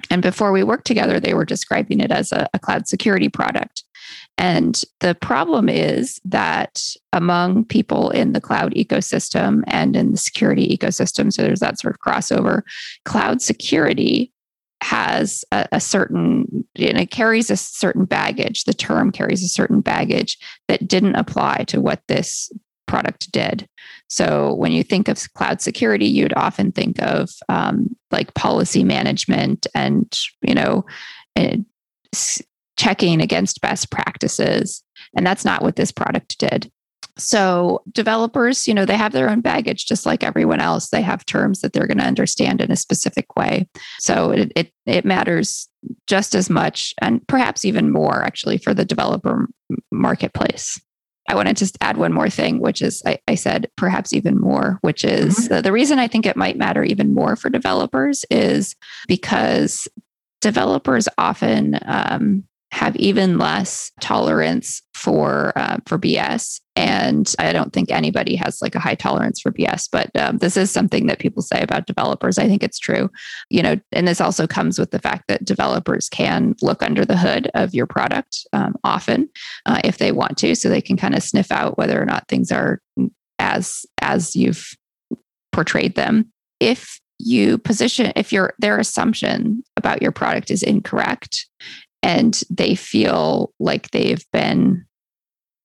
And 0.09 0.21
before 0.21 0.51
we 0.51 0.63
worked 0.63 0.85
together, 0.85 1.19
they 1.19 1.33
were 1.33 1.45
describing 1.45 1.99
it 1.99 2.11
as 2.11 2.31
a, 2.31 2.47
a 2.53 2.59
cloud 2.59 2.87
security 2.87 3.29
product. 3.29 3.83
And 4.37 4.81
the 4.99 5.15
problem 5.15 5.69
is 5.69 6.19
that 6.25 6.81
among 7.13 7.65
people 7.65 8.09
in 8.09 8.33
the 8.33 8.41
cloud 8.41 8.73
ecosystem 8.73 9.63
and 9.67 9.95
in 9.95 10.11
the 10.11 10.17
security 10.17 10.75
ecosystem, 10.77 11.31
so 11.31 11.41
there's 11.41 11.61
that 11.61 11.79
sort 11.79 11.95
of 11.95 12.01
crossover, 12.01 12.63
cloud 13.05 13.41
security 13.41 14.31
has 14.81 15.45
a, 15.51 15.67
a, 15.71 15.79
certain 15.79 16.65
and 16.75 16.99
it 16.99 17.09
carries 17.09 17.49
a 17.49 17.55
certain 17.55 18.05
baggage 18.05 18.65
the 18.65 18.73
term 18.73 19.11
carries 19.11 19.41
a 19.41 19.47
certain 19.47 19.79
baggage 19.79 20.37
that 20.67 20.87
didn't 20.87 21.15
apply 21.15 21.63
to 21.65 21.79
what 21.79 22.01
this 22.07 22.51
product 22.85 23.31
did 23.31 23.67
so 24.07 24.53
when 24.55 24.71
you 24.71 24.83
think 24.83 25.07
of 25.07 25.33
cloud 25.33 25.61
security 25.61 26.05
you'd 26.05 26.33
often 26.35 26.71
think 26.71 27.01
of 27.01 27.29
um, 27.49 27.95
like 28.11 28.33
policy 28.33 28.83
management 28.83 29.67
and 29.73 30.19
you 30.41 30.53
know 30.53 30.85
checking 32.77 33.21
against 33.21 33.61
best 33.61 33.91
practices 33.91 34.83
and 35.15 35.25
that's 35.25 35.45
not 35.45 35.61
what 35.61 35.75
this 35.75 35.91
product 35.91 36.37
did 36.37 36.71
so 37.17 37.81
developers, 37.91 38.67
you 38.67 38.73
know, 38.73 38.85
they 38.85 38.97
have 38.97 39.13
their 39.13 39.29
own 39.29 39.41
baggage 39.41 39.85
just 39.85 40.05
like 40.05 40.23
everyone 40.23 40.59
else. 40.59 40.89
They 40.89 41.01
have 41.01 41.25
terms 41.25 41.61
that 41.61 41.71
they're 41.73 41.87
going 41.87 41.99
to 41.99 42.05
understand 42.05 42.59
in 42.59 42.71
a 42.71 42.75
specific 42.75 43.35
way. 43.35 43.69
So 43.99 44.31
it, 44.31 44.51
it 44.55 44.71
it 44.85 45.05
matters 45.05 45.69
just 46.07 46.35
as 46.35 46.49
much 46.49 46.93
and 47.01 47.25
perhaps 47.27 47.63
even 47.63 47.91
more 47.91 48.23
actually 48.23 48.57
for 48.57 48.73
the 48.73 48.85
developer 48.85 49.47
marketplace. 49.91 50.79
I 51.27 51.35
want 51.35 51.47
to 51.47 51.53
just 51.53 51.77
add 51.81 51.97
one 51.97 52.13
more 52.13 52.29
thing, 52.29 52.59
which 52.59 52.81
is 52.81 53.01
I, 53.05 53.19
I 53.27 53.35
said 53.35 53.69
perhaps 53.75 54.13
even 54.13 54.39
more, 54.39 54.79
which 54.81 55.03
is 55.03 55.35
mm-hmm. 55.35 55.55
the, 55.55 55.61
the 55.63 55.71
reason 55.71 55.97
I 55.97 56.07
think 56.07 56.25
it 56.25 56.37
might 56.37 56.57
matter 56.57 56.83
even 56.83 57.13
more 57.13 57.35
for 57.35 57.49
developers 57.49 58.25
is 58.29 58.75
because 59.07 59.87
developers 60.41 61.07
often 61.17 61.79
um, 61.85 62.43
have 62.75 62.95
even 62.97 63.37
less 63.37 63.89
tolerance 64.01 64.81
for 64.93 65.53
uh, 65.55 65.77
for 65.87 65.97
BS. 65.97 66.59
And 66.75 67.33
I 67.39 67.53
don't 67.53 67.71
think 67.71 67.89
anybody 67.89 68.35
has 68.35 68.61
like 68.61 68.75
a 68.75 68.81
high 68.81 68.95
tolerance 68.95 69.39
for 69.39 69.53
BS, 69.53 69.87
but 69.89 70.09
um, 70.19 70.39
this 70.39 70.57
is 70.57 70.71
something 70.71 71.07
that 71.07 71.19
people 71.19 71.41
say 71.41 71.61
about 71.61 71.87
developers. 71.87 72.37
I 72.37 72.47
think 72.47 72.63
it's 72.63 72.77
true, 72.77 73.09
you 73.49 73.63
know, 73.63 73.79
and 73.93 74.05
this 74.05 74.19
also 74.19 74.45
comes 74.45 74.77
with 74.77 74.91
the 74.91 74.99
fact 74.99 75.23
that 75.29 75.45
developers 75.45 76.09
can 76.09 76.53
look 76.61 76.83
under 76.83 77.05
the 77.05 77.17
hood 77.17 77.49
of 77.53 77.73
your 77.73 77.87
product 77.87 78.45
um, 78.51 78.75
often 78.83 79.29
uh, 79.65 79.79
if 79.85 79.97
they 79.97 80.11
want 80.11 80.37
to, 80.39 80.53
so 80.53 80.67
they 80.67 80.81
can 80.81 80.97
kind 80.97 81.15
of 81.15 81.23
sniff 81.23 81.53
out 81.53 81.77
whether 81.77 81.99
or 82.01 82.05
not 82.05 82.27
things 82.27 82.51
are 82.51 82.81
as 83.39 83.85
as 84.01 84.35
you've 84.35 84.75
portrayed 85.53 85.95
them. 85.95 86.29
If 86.59 86.99
you 87.19 87.57
position 87.57 88.11
if 88.17 88.33
your 88.33 88.53
their 88.59 88.77
assumption 88.77 89.63
about 89.77 90.01
your 90.01 90.11
product 90.11 90.51
is 90.51 90.61
incorrect 90.61 91.47
and 92.05 92.43
they 92.51 92.75
feel 92.75 93.51
like 93.59 93.89
they've 93.89 94.23
been 94.31 94.85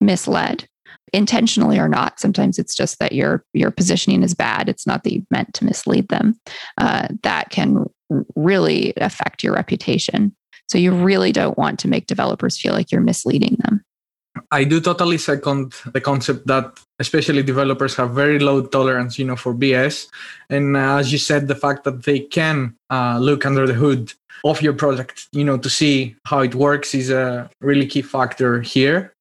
misled 0.00 0.66
intentionally 1.12 1.78
or 1.78 1.88
not. 1.88 2.18
Sometimes 2.18 2.58
it's 2.58 2.74
just 2.74 2.98
that 2.98 3.12
your 3.12 3.44
your 3.52 3.70
positioning 3.70 4.22
is 4.22 4.34
bad. 4.34 4.68
It's 4.68 4.86
not 4.86 5.04
that 5.04 5.12
you 5.12 5.26
meant 5.30 5.52
to 5.54 5.64
mislead 5.66 6.08
them. 6.08 6.40
Uh, 6.78 7.08
that 7.22 7.50
can 7.50 7.84
really 8.34 8.94
affect 8.96 9.44
your 9.44 9.54
reputation. 9.54 10.34
So 10.66 10.78
you 10.78 10.92
really 10.92 11.30
don't 11.30 11.58
want 11.58 11.78
to 11.80 11.88
make 11.88 12.06
developers 12.06 12.58
feel 12.58 12.72
like 12.72 12.90
you're 12.90 13.02
misleading 13.02 13.58
them. 13.64 13.84
I 14.50 14.64
do 14.64 14.80
totally 14.80 15.18
second 15.18 15.74
the 15.92 16.00
concept 16.00 16.46
that 16.46 16.80
especially 17.00 17.42
developers 17.42 17.96
have 17.96 18.10
very 18.10 18.38
low 18.38 18.64
tolerance, 18.64 19.18
you 19.18 19.24
know, 19.24 19.36
for 19.36 19.54
BS. 19.54 20.06
And 20.50 20.76
uh, 20.76 20.98
as 20.98 21.10
you 21.10 21.18
said, 21.18 21.48
the 21.48 21.56
fact 21.56 21.84
that 21.84 22.04
they 22.04 22.20
can 22.20 22.76
uh, 22.90 23.18
look 23.18 23.44
under 23.44 23.66
the 23.66 23.74
hood 23.74 24.12
of 24.44 24.62
your 24.62 24.74
product, 24.74 25.28
you 25.32 25.44
know, 25.44 25.56
to 25.58 25.68
see 25.68 26.14
how 26.26 26.40
it 26.40 26.54
works 26.54 26.94
is 26.94 27.10
a 27.10 27.50
really 27.60 27.86
key 27.86 28.02
factor 28.02 28.60
here. 28.60 29.14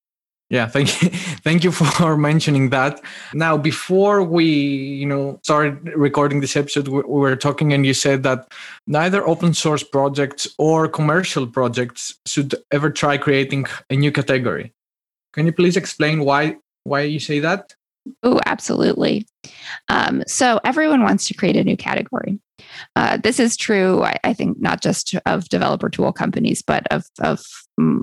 Yeah, 0.49 0.65
thank 0.65 1.01
you. 1.01 1.09
thank 1.43 1.63
you 1.63 1.71
for 1.71 2.17
mentioning 2.31 2.69
that. 2.69 3.01
Now, 3.33 3.55
before 3.55 4.23
we, 4.23 4.45
you 4.45 5.05
know, 5.05 5.39
started 5.43 5.93
recording 5.95 6.41
this 6.41 6.55
episode, 6.55 6.87
we 6.87 7.01
were 7.01 7.35
talking 7.35 7.71
and 7.71 7.85
you 7.85 7.93
said 7.93 8.23
that 8.23 8.51
neither 8.87 9.25
open 9.27 9.53
source 9.53 9.83
projects 9.83 10.47
or 10.57 10.87
commercial 10.87 11.45
projects 11.47 12.17
should 12.25 12.55
ever 12.71 12.89
try 12.89 13.17
creating 13.17 13.67
a 13.89 13.95
new 13.95 14.11
category. 14.11 14.73
Can 15.33 15.45
you 15.45 15.53
please 15.53 15.77
explain 15.77 16.25
why 16.25 16.57
why 16.83 17.01
you 17.01 17.19
say 17.19 17.39
that? 17.39 17.73
Oh, 18.23 18.39
absolutely. 18.45 19.27
Um, 19.89 20.23
so 20.27 20.59
everyone 20.63 21.03
wants 21.03 21.25
to 21.27 21.33
create 21.33 21.57
a 21.57 21.63
new 21.63 21.77
category. 21.77 22.39
Uh, 22.95 23.17
this 23.17 23.39
is 23.39 23.55
true, 23.55 24.03
I, 24.03 24.17
I, 24.23 24.33
think, 24.33 24.59
not 24.59 24.81
just 24.81 25.15
of 25.25 25.49
developer 25.49 25.89
tool 25.89 26.11
companies, 26.11 26.61
but 26.61 26.87
of 26.91 27.05
of 27.21 27.45
mm, 27.79 28.01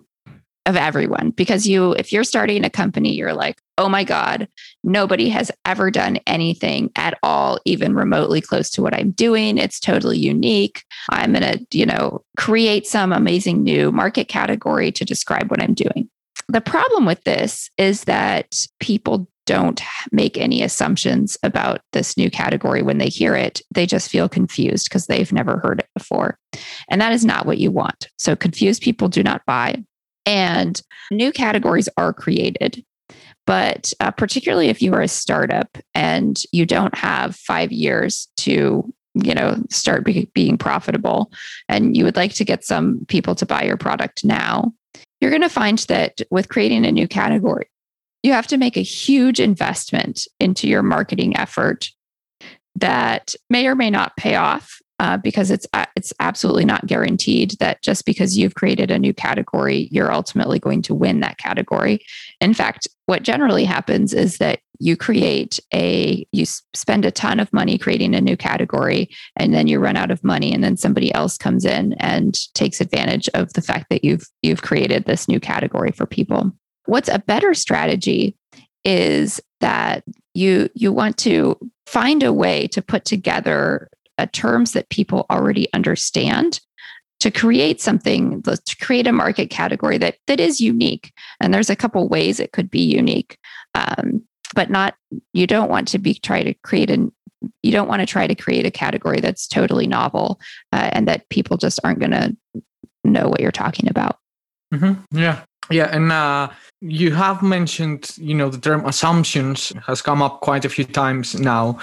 of 0.67 0.77
everyone. 0.77 1.31
Because 1.31 1.67
you, 1.67 1.93
if 1.93 2.13
you're 2.13 2.25
starting 2.25 2.65
a 2.65 2.71
company, 2.71 3.15
you're 3.15 3.35
like, 3.35 3.61
oh 3.79 3.89
my 3.89 4.05
god, 4.05 4.49
nobody 4.83 5.29
has 5.29 5.51
ever 5.65 5.91
done 5.91 6.19
anything 6.27 6.91
at 6.97 7.17
all, 7.23 7.59
even 7.65 7.95
remotely 7.95 8.41
close 8.41 8.69
to 8.71 8.83
what 8.83 8.95
I'm 8.95 9.13
doing. 9.13 9.59
It's 9.59 9.79
totally 9.79 10.19
unique. 10.19 10.85
I'm 11.11 11.33
gonna, 11.33 11.59
you 11.73 11.87
know, 11.87 12.25
create 12.37 12.87
some 12.87 13.13
amazing 13.13 13.63
new 13.63 13.93
market 13.93 14.29
category 14.29 14.91
to 14.93 15.05
describe 15.05 15.51
what 15.51 15.63
I'm 15.63 15.75
doing. 15.75 16.11
The 16.49 16.61
problem 16.61 17.07
with 17.07 17.23
this 17.25 17.71
is 17.77 18.05
that 18.05 18.67
people 18.81 19.29
don't 19.47 19.81
make 20.11 20.37
any 20.37 20.63
assumptions 20.63 21.37
about 21.43 21.81
this 21.93 22.17
new 22.17 22.31
category 22.31 22.83
when 22.83 22.99
they 22.99 23.09
hear 23.09 23.35
it. 23.35 23.63
They 23.73 23.87
just 23.87 24.11
feel 24.11 24.29
confused 24.29 24.89
because 24.89 25.07
they've 25.07 25.33
never 25.33 25.59
heard 25.59 25.81
it 25.81 25.89
before. 25.95 26.39
And 26.91 27.01
that 27.01 27.13
is 27.13 27.25
not 27.25 27.47
what 27.47 27.59
you 27.59 27.71
want. 27.71 28.09
So, 28.19 28.37
confused 28.37 28.83
people 28.83 29.09
do 29.09 29.23
not 29.23 29.47
buy. 29.47 29.83
And 30.25 30.81
new 31.11 31.33
categories 31.33 31.89
are 31.97 32.13
created. 32.13 32.85
But 33.47 33.93
uh, 34.01 34.11
particularly 34.11 34.69
if 34.69 34.83
you 34.83 34.93
are 34.95 35.03
a 35.03 35.09
startup 35.09 35.79
and 35.95 36.37
you 36.53 36.67
don't 36.67 36.95
have 36.97 37.37
five 37.37 37.71
years 37.71 38.29
to 38.39 38.93
you 39.15 39.35
know 39.35 39.57
start 39.71 40.05
be- 40.05 40.31
being 40.35 40.59
profitable 40.59 41.31
and 41.71 41.97
you 41.97 42.05
would 42.05 42.17
like 42.17 42.35
to 42.35 42.45
get 42.45 42.65
some 42.65 43.07
people 43.09 43.35
to 43.37 43.47
buy 43.47 43.63
your 43.63 43.79
product 43.79 44.25
now 44.25 44.73
you're 45.21 45.31
going 45.31 45.43
to 45.43 45.49
find 45.49 45.79
that 45.81 46.21
with 46.31 46.49
creating 46.49 46.85
a 46.85 46.93
new 46.93 47.09
category, 47.09 47.71
you 48.23 48.33
have 48.33 48.47
to 48.49 48.57
make 48.57 48.77
a 48.77 48.83
huge 48.83 49.41
investment 49.41 50.27
into 50.41 50.69
your 50.69 50.83
marketing 50.83 51.37
effort 51.37 51.89
that 52.75 53.35
may 53.49 53.67
or 53.67 53.75
may 53.75 53.91
not 53.91 54.17
pay 54.17 54.35
off 54.35 54.81
uh, 54.99 55.17
because 55.19 55.51
it's 55.51 55.67
uh, 55.75 55.85
it's 55.95 56.13
absolutely 56.21 56.65
not 56.65 56.87
guaranteed 56.87 57.53
that 57.61 57.83
just 57.83 58.07
because 58.07 58.39
you've 58.39 58.55
created 58.55 58.91
a 58.91 58.99
new 58.99 59.13
category, 59.13 59.89
you're 59.91 60.13
ultimately 60.13 60.59
going 60.59 60.81
to 60.83 60.95
win 60.95 61.21
that 61.21 61.37
category. 61.39 62.01
In 62.41 62.55
fact, 62.55 62.89
what 63.05 63.23
generally 63.23 63.65
happens 63.65 64.15
is 64.15 64.39
that 64.39 64.61
you 64.79 64.97
create 64.97 65.59
a 65.73 66.27
you 66.33 66.45
spend 66.75 67.05
a 67.05 67.11
ton 67.11 67.41
of 67.41 67.53
money 67.53 67.79
creating 67.79 68.15
a 68.15 68.21
new 68.21 68.37
category 68.37 69.09
and 69.37 69.55
then 69.55 69.67
you 69.67 69.79
run 69.79 69.97
out 69.97 70.11
of 70.11 70.25
money 70.25 70.53
and 70.53 70.63
then 70.63 70.77
somebody 70.77 71.13
else 71.15 71.37
comes 71.37 71.65
in 71.65 71.95
and 71.95 72.39
takes 72.55 72.81
advantage 72.81 73.29
of 73.35 73.53
the 73.55 73.63
fact 73.63 73.87
that 73.91 74.05
you've 74.05 74.27
you've 74.43 74.63
created 74.63 75.05
this 75.05 75.29
new 75.29 75.41
category 75.41 75.93
for 75.93 76.07
people. 76.07 76.53
What's 76.87 77.09
a 77.09 77.19
better 77.19 77.55
strategy 77.55 78.37
is 78.85 79.41
that 79.61 80.05
you 80.35 80.69
you 80.75 80.93
want 80.93 81.17
to 81.19 81.59
find 81.87 82.23
a 82.23 82.33
way 82.33 82.67
to 82.69 82.83
put 82.83 83.05
together 83.05 83.89
terms 84.33 84.73
that 84.73 84.89
people 84.89 85.27
already 85.31 85.71
understand 85.75 86.61
to 87.21 87.31
create 87.31 87.81
something 87.81 88.43
to 88.43 88.77
create 88.81 89.07
a 89.07 89.13
market 89.13 89.51
category 89.51 89.99
that 89.99 90.17
that 90.27 90.41
is 90.41 90.61
unique. 90.61 91.13
And 91.41 91.53
there's 91.53 91.71
a 91.71 91.77
couple 91.77 92.09
ways 92.09 92.41
it 92.41 92.53
could 92.53 92.71
be 92.71 92.85
unique. 92.85 93.39
Um, 93.75 94.23
but 94.57 94.71
not 94.71 94.97
you 95.33 95.47
don't 95.47 95.71
want 95.71 95.87
to 95.87 95.99
be 95.99 96.15
try 96.15 96.43
to 96.43 96.53
create 96.65 96.91
a 96.91 97.13
you 97.63 97.71
don't 97.71 97.87
want 97.87 98.01
to 98.01 98.07
try 98.07 98.27
to 98.27 98.35
create 98.35 98.67
a 98.67 98.71
category 98.71 99.21
that's 99.21 99.47
totally 99.47 99.87
novel 99.87 100.41
uh, 100.73 100.91
and 100.93 101.07
that 101.07 101.29
people 101.29 101.57
just 101.57 101.79
aren't 101.85 102.01
going 102.01 102.11
to 102.11 102.37
know 103.05 103.29
what 103.29 103.41
you're 103.41 103.53
talking 103.53 103.89
about. 103.89 104.19
Mm-hmm. 104.75 105.17
Yeah, 105.17 105.43
yeah, 105.71 105.89
and 105.93 106.11
uh, 106.11 106.49
you 106.81 107.13
have 107.13 107.43
mentioned, 107.43 108.11
you 108.17 108.35
know, 108.35 108.49
the 108.49 108.59
term 108.59 108.85
assumptions 108.85 109.73
has 109.87 110.03
come 110.03 110.23
up 110.23 110.41
quite 110.41 110.65
a 110.65 110.69
few 110.69 110.85
times 110.85 111.39
now. 111.39 111.79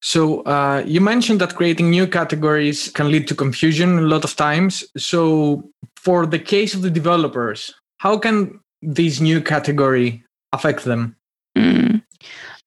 So 0.00 0.42
uh, 0.42 0.82
you 0.84 1.00
mentioned 1.00 1.40
that 1.40 1.54
creating 1.54 1.90
new 1.90 2.06
categories 2.06 2.90
can 2.90 3.10
lead 3.10 3.28
to 3.28 3.34
confusion 3.34 3.98
a 3.98 4.02
lot 4.02 4.24
of 4.24 4.36
times. 4.36 4.84
So 4.96 5.70
for 5.96 6.26
the 6.26 6.40
case 6.40 6.74
of 6.74 6.82
the 6.82 6.90
developers, 6.90 7.72
how 7.98 8.18
can 8.18 8.60
this 8.82 9.20
new 9.20 9.40
category 9.40 10.24
affect 10.52 10.84
them? 10.84 11.16
Mm. 11.56 12.01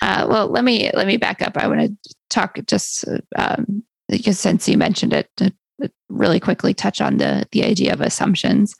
Uh, 0.02 0.28
well, 0.30 0.48
let 0.48 0.64
me 0.64 0.92
let 0.94 1.08
me 1.08 1.18
back 1.18 1.42
up. 1.42 1.58
I 1.58 1.68
want 1.68 1.82
to 1.82 2.16
talk 2.30 2.60
just 2.68 3.06
um, 3.36 3.84
because 4.08 4.40
since 4.40 4.68
you 4.68 4.78
mentioned 4.78 5.14
it, 5.14 5.30
really 6.10 6.40
quickly 6.40 6.74
touch 6.74 7.02
on 7.02 7.18
the 7.18 7.46
the 7.52 7.64
idea 7.64 7.92
of 7.92 8.02
assumptions 8.02 8.76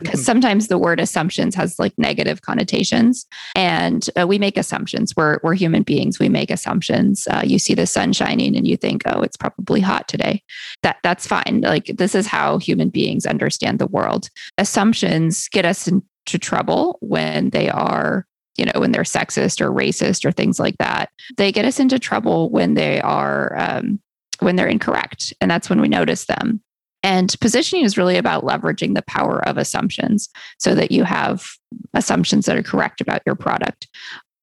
because 0.00 0.20
um, 0.20 0.24
sometimes 0.24 0.68
the 0.68 0.78
word 0.78 1.00
assumptions 1.00 1.54
has 1.54 1.78
like 1.78 1.92
negative 1.96 2.42
connotations. 2.42 3.26
And 3.54 4.08
uh, 4.18 4.26
we 4.26 4.38
make 4.38 4.56
assumptions. 4.56 5.14
We're, 5.16 5.38
we're 5.42 5.54
human 5.54 5.82
beings. 5.82 6.18
We 6.18 6.28
make 6.28 6.50
assumptions. 6.50 7.26
Uh, 7.30 7.42
you 7.44 7.58
see 7.58 7.74
the 7.74 7.86
sun 7.86 8.12
shining 8.12 8.56
and 8.56 8.66
you 8.66 8.76
think 8.76 9.02
oh 9.06 9.22
it's 9.22 9.36
probably 9.36 9.80
hot 9.80 10.08
today. 10.08 10.42
That 10.82 10.98
that's 11.02 11.26
fine. 11.26 11.62
Like 11.62 11.86
this 11.96 12.14
is 12.14 12.26
how 12.26 12.58
human 12.58 12.90
beings 12.90 13.26
understand 13.26 13.78
the 13.78 13.86
world. 13.86 14.28
Assumptions 14.58 15.48
get 15.48 15.64
us 15.64 15.88
into 15.88 16.38
trouble 16.38 16.98
when 17.00 17.50
they 17.50 17.70
are 17.70 18.26
you 18.58 18.64
know 18.64 18.80
when 18.80 18.92
they're 18.92 19.02
sexist 19.02 19.60
or 19.60 19.70
racist 19.70 20.24
or 20.24 20.32
things 20.32 20.58
like 20.58 20.76
that 20.78 21.10
they 21.36 21.52
get 21.52 21.64
us 21.64 21.80
into 21.80 21.98
trouble 21.98 22.50
when 22.50 22.74
they 22.74 23.00
are 23.00 23.56
um, 23.58 24.00
when 24.40 24.56
they're 24.56 24.66
incorrect. 24.66 25.32
And 25.40 25.50
that's 25.50 25.70
when 25.70 25.80
we 25.80 25.88
notice 25.88 26.26
them. 26.26 26.60
And 27.02 27.34
positioning 27.40 27.84
is 27.84 27.96
really 27.96 28.16
about 28.16 28.44
leveraging 28.44 28.94
the 28.94 29.04
power 29.06 29.46
of 29.46 29.58
assumptions 29.58 30.28
so 30.58 30.74
that 30.74 30.90
you 30.90 31.04
have 31.04 31.46
assumptions 31.94 32.46
that 32.46 32.56
are 32.56 32.62
correct 32.62 33.00
about 33.00 33.22
your 33.24 33.36
product. 33.36 33.86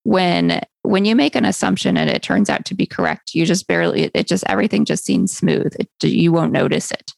When 0.04 0.62
when 0.84 1.06
you 1.06 1.16
make 1.16 1.36
an 1.36 1.46
assumption 1.46 1.98
and 1.98 2.10
it 2.10 2.22
turns 2.22 2.50
out 2.50 2.66
to 2.66 2.76
be 2.76 2.86
correct, 2.86 3.34
you 3.34 3.46
just 3.46 3.68
barely 3.68 4.12
it 4.14 4.28
just 4.28 4.44
everything 4.48 4.86
just 4.86 5.06
seems 5.06 5.36
smooth. 5.36 5.74
It, 5.80 5.90
you 6.04 6.32
won't 6.32 6.52
notice 6.52 6.92
it. 6.92 7.12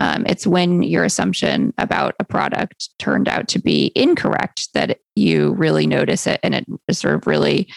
Um, 0.00 0.24
it's 0.26 0.46
when 0.46 0.82
your 0.82 1.04
assumption 1.04 1.72
about 1.78 2.14
a 2.18 2.24
product 2.24 2.90
turned 2.98 3.28
out 3.28 3.48
to 3.48 3.58
be 3.58 3.92
incorrect 3.94 4.68
that 4.74 4.98
you 5.14 5.52
really 5.52 5.86
notice 5.86 6.26
it 6.26 6.40
and 6.42 6.54
it 6.54 6.66
sort 6.92 7.14
of 7.14 7.26
really 7.26 7.68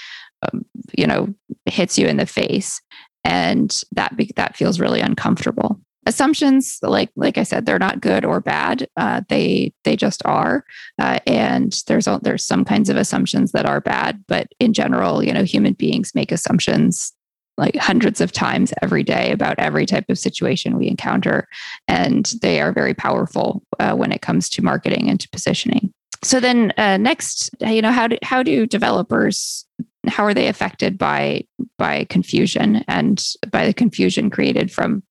um, 0.42 0.66
you 0.98 1.08
know 1.08 1.34
hits 1.66 1.98
you 1.98 2.08
in 2.08 2.18
the 2.18 2.26
face. 2.26 2.82
And 3.24 3.76
that 3.94 4.16
be, 4.16 4.32
that 4.36 4.56
feels 4.56 4.80
really 4.80 5.02
uncomfortable. 5.02 5.80
Assumptions 6.08 6.78
like 6.84 7.10
like 7.16 7.40
i 7.40 7.44
said 7.44 7.66
they're 7.66 7.80
not 7.80 8.00
good 8.00 8.24
or 8.24 8.40
bad. 8.40 8.88
Uh, 8.96 9.22
they 9.28 9.74
they 9.84 9.96
just 9.96 10.22
are. 10.24 10.64
Uh, 11.02 11.18
and 11.26 11.76
there's 11.88 12.08
there's 12.22 12.46
some 12.46 12.64
kinds 12.64 12.90
of 12.90 12.98
assumptions 12.98 13.52
that 13.54 13.66
are 13.66 13.82
bad. 13.82 14.24
But 14.28 14.48
in 14.60 14.74
general 14.74 15.24
you 15.24 15.34
know 15.34 15.44
human 15.44 15.74
beings 15.74 16.12
make 16.14 16.32
assumptions 16.32 17.12
like 17.58 17.76
hundreds 17.78 18.22
of 18.22 18.32
times 18.32 18.74
every 18.82 19.04
day 19.04 19.32
about 19.32 19.58
every 19.60 19.86
type 19.86 20.06
of 20.10 20.20
situation 20.20 20.78
we 20.78 20.88
encounter. 20.88 21.48
And 21.88 22.26
they 22.42 22.62
are 22.62 22.74
very 22.74 22.94
powerful 22.94 23.64
uh, 23.80 23.94
when 23.94 24.12
it 24.12 24.22
comes 24.22 24.50
to 24.50 24.62
marketing 24.62 25.10
and 25.10 25.20
to 25.20 25.30
positioning. 25.30 25.94
So 26.24 26.40
then 26.40 26.74
uh, 26.78 26.98
next 26.98 27.52
you 27.62 27.82
know 27.82 27.92
how 27.92 28.08
do 28.08 28.18
how 28.24 28.42
do 28.42 28.66
developers 28.66 29.66
how 30.08 30.24
are 30.24 30.34
they 30.34 30.48
affected 30.48 30.98
by 30.98 31.46
by 31.78 32.06
confusion 32.06 32.84
and 32.88 33.24
by 33.52 33.66
the 33.66 33.74
confusion 33.74 34.30
created 34.30 34.72
from 34.72 35.04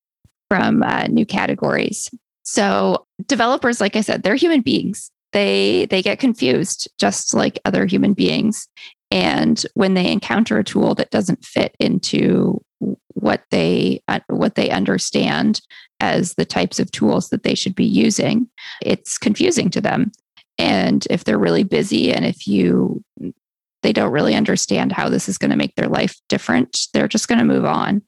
from 0.48 0.82
uh, 0.82 1.06
new 1.06 1.24
categories? 1.24 2.10
So 2.42 3.06
developers 3.26 3.80
like 3.80 3.96
i 3.96 4.00
said 4.00 4.22
they're 4.22 4.34
human 4.34 4.60
beings. 4.60 5.10
They 5.32 5.86
they 5.86 6.02
get 6.02 6.18
confused 6.18 6.88
just 6.98 7.32
like 7.32 7.60
other 7.64 7.86
human 7.86 8.12
beings 8.12 8.68
and 9.14 9.64
when 9.72 9.94
they 9.94 10.10
encounter 10.10 10.58
a 10.58 10.64
tool 10.64 10.94
that 10.94 11.10
doesn't 11.10 11.44
fit 11.44 11.74
into 11.80 12.62
what 13.14 13.42
they 13.50 14.02
uh, 14.08 14.20
what 14.28 14.56
they 14.56 14.68
understand 14.68 15.62
as 16.00 16.34
the 16.34 16.44
types 16.44 16.78
of 16.78 16.90
tools 16.90 17.30
that 17.30 17.44
they 17.44 17.54
should 17.54 17.74
be 17.74 17.84
using 17.84 18.46
it's 18.82 19.16
confusing 19.16 19.70
to 19.70 19.80
them 19.80 20.12
and 20.58 21.06
if 21.10 21.24
they're 21.24 21.38
really 21.38 21.64
busy 21.64 22.12
and 22.12 22.26
if 22.26 22.46
you 22.46 23.02
they 23.84 23.92
don't 23.92 24.12
really 24.12 24.34
understand 24.34 24.90
how 24.92 25.08
this 25.08 25.28
is 25.28 25.38
going 25.38 25.50
to 25.50 25.58
make 25.58 25.76
their 25.76 25.88
life 25.88 26.16
different, 26.30 26.88
they're 26.94 27.06
just 27.06 27.28
going 27.28 27.38
to 27.38 27.44
move 27.44 27.66
on. 27.66 28.02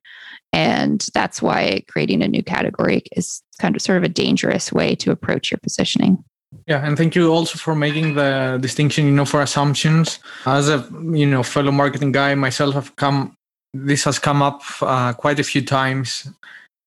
And 0.53 1.05
that's 1.13 1.43
why 1.43 1.83
creating 1.87 2.23
a 2.23 2.29
new 2.29 2.43
category 2.43 3.03
is 3.13 3.43
kind 3.61 3.77
of 3.77 3.83
sort 3.83 3.99
of 3.99 4.05
a 4.05 4.09
dangerous 4.09 4.73
way 4.73 4.95
to 4.97 5.11
approach 5.11 5.51
your 5.51 5.59
positioning. 5.63 6.25
Yeah, 6.67 6.85
and 6.87 6.97
thank 6.97 7.15
you 7.15 7.33
also 7.33 7.59
for 7.59 7.75
making 7.75 8.15
the 8.15 8.59
distinction, 8.61 9.07
you 9.07 9.13
know, 9.13 9.25
for 9.25 9.43
assumptions. 9.43 10.19
As 10.45 10.69
a 10.69 10.89
you 11.13 11.27
know 11.27 11.43
fellow 11.43 11.73
marketing 11.73 12.13
guy 12.13 12.35
myself, 12.35 12.75
have 12.75 12.95
come. 12.97 13.37
This 13.75 14.05
has 14.05 14.19
come 14.19 14.43
up 14.43 14.63
uh, 14.81 15.13
quite 15.13 15.39
a 15.39 15.45
few 15.45 15.63
times, 15.63 16.29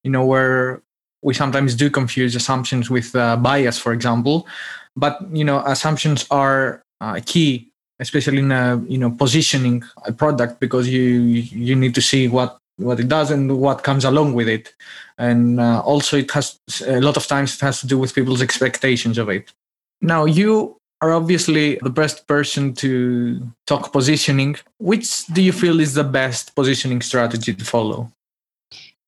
you 0.04 0.10
know, 0.10 0.26
where 0.26 0.82
we 1.22 1.34
sometimes 1.34 1.76
do 1.76 1.90
confuse 1.90 2.36
assumptions 2.36 2.90
with 2.90 3.16
uh, 3.16 3.38
bias, 3.38 3.78
for 3.78 3.94
example. 3.94 4.48
But 4.96 5.20
you 5.32 5.44
know, 5.44 5.64
assumptions 5.66 6.26
are 6.32 6.82
uh, 7.02 7.20
key 7.26 7.70
especially 8.00 8.40
in 8.40 8.52
a, 8.52 8.82
you 8.88 8.98
know 8.98 9.12
positioning 9.12 9.84
a 10.06 10.12
product 10.12 10.60
because 10.60 10.90
you 10.90 11.04
you 11.12 11.76
need 11.76 11.94
to 11.94 12.02
see 12.02 12.28
what 12.28 12.58
what 12.78 13.00
it 13.00 13.10
does 13.10 13.30
and 13.30 13.60
what 13.60 13.84
comes 13.84 14.06
along 14.06 14.34
with 14.34 14.48
it 14.48 14.74
and 15.18 15.60
uh, 15.60 15.82
also 15.82 16.18
it 16.18 16.32
has 16.32 16.58
a 16.88 17.02
lot 17.02 17.18
of 17.18 17.28
times 17.28 17.56
it 17.56 17.62
has 17.62 17.82
to 17.82 17.88
do 17.88 17.98
with 17.98 18.16
people's 18.16 18.42
expectations 18.42 19.18
of 19.18 19.30
it 19.30 19.52
now 20.02 20.26
you 20.26 20.80
are 21.02 21.14
obviously 21.14 21.80
the 21.82 21.90
best 21.90 22.28
person 22.28 22.74
to 22.74 23.42
talk 23.68 23.92
positioning. 23.92 24.58
Which 24.78 25.26
do 25.28 25.42
you 25.42 25.52
feel 25.52 25.80
is 25.80 25.94
the 25.94 26.04
best 26.04 26.56
positioning 26.56 27.02
strategy 27.02 27.54
to 27.54 27.66
follow? 27.66 28.12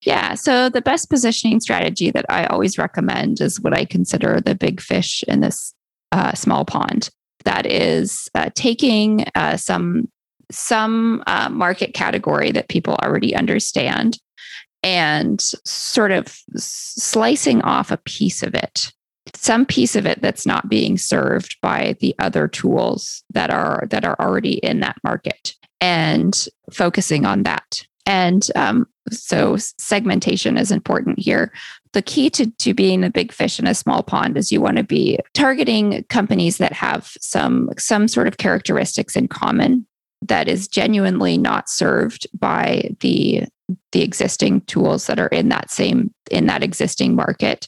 Yeah. 0.03 0.33
So 0.33 0.69
the 0.69 0.81
best 0.81 1.09
positioning 1.09 1.59
strategy 1.59 2.09
that 2.11 2.25
I 2.29 2.45
always 2.45 2.77
recommend 2.77 3.39
is 3.39 3.61
what 3.61 3.77
I 3.77 3.85
consider 3.85 4.41
the 4.41 4.55
big 4.55 4.81
fish 4.81 5.23
in 5.27 5.41
this 5.41 5.73
uh, 6.11 6.33
small 6.33 6.65
pond. 6.65 7.09
That 7.43 7.65
is 7.65 8.29
uh, 8.35 8.49
taking 8.55 9.25
uh, 9.35 9.57
some 9.57 10.09
some 10.51 11.23
uh, 11.27 11.49
market 11.49 11.93
category 11.93 12.51
that 12.51 12.67
people 12.67 12.95
already 12.95 13.33
understand 13.35 14.17
and 14.83 15.39
sort 15.65 16.11
of 16.11 16.35
slicing 16.57 17.61
off 17.61 17.91
a 17.91 17.97
piece 17.97 18.43
of 18.43 18.53
it 18.53 18.91
some 19.35 19.65
piece 19.65 19.95
of 19.95 20.05
it 20.05 20.21
that's 20.21 20.45
not 20.45 20.69
being 20.69 20.97
served 20.97 21.57
by 21.61 21.95
the 21.99 22.15
other 22.19 22.47
tools 22.47 23.23
that 23.31 23.49
are 23.49 23.87
that 23.89 24.05
are 24.05 24.15
already 24.19 24.53
in 24.55 24.79
that 24.81 24.97
market 25.03 25.55
and 25.79 26.47
focusing 26.71 27.25
on 27.25 27.43
that. 27.43 27.85
And 28.05 28.47
um, 28.55 28.87
so 29.09 29.57
segmentation 29.57 30.57
is 30.57 30.71
important 30.71 31.19
here. 31.19 31.51
The 31.93 32.01
key 32.01 32.29
to, 32.31 32.49
to 32.49 32.73
being 32.73 33.03
a 33.03 33.09
big 33.09 33.31
fish 33.31 33.59
in 33.59 33.67
a 33.67 33.75
small 33.75 34.03
pond 34.03 34.37
is 34.37 34.51
you 34.51 34.61
want 34.61 34.77
to 34.77 34.83
be 34.83 35.19
targeting 35.33 36.05
companies 36.09 36.57
that 36.57 36.73
have 36.73 37.11
some 37.19 37.69
some 37.77 38.07
sort 38.07 38.27
of 38.27 38.37
characteristics 38.37 39.15
in 39.15 39.27
common 39.27 39.85
that 40.21 40.47
is 40.47 40.67
genuinely 40.67 41.37
not 41.37 41.69
served 41.69 42.27
by 42.39 42.89
the 43.01 43.43
the 43.91 44.01
existing 44.01 44.61
tools 44.61 45.07
that 45.07 45.19
are 45.19 45.27
in 45.27 45.49
that 45.49 45.69
same 45.69 46.13
in 46.29 46.45
that 46.45 46.63
existing 46.63 47.15
market 47.15 47.67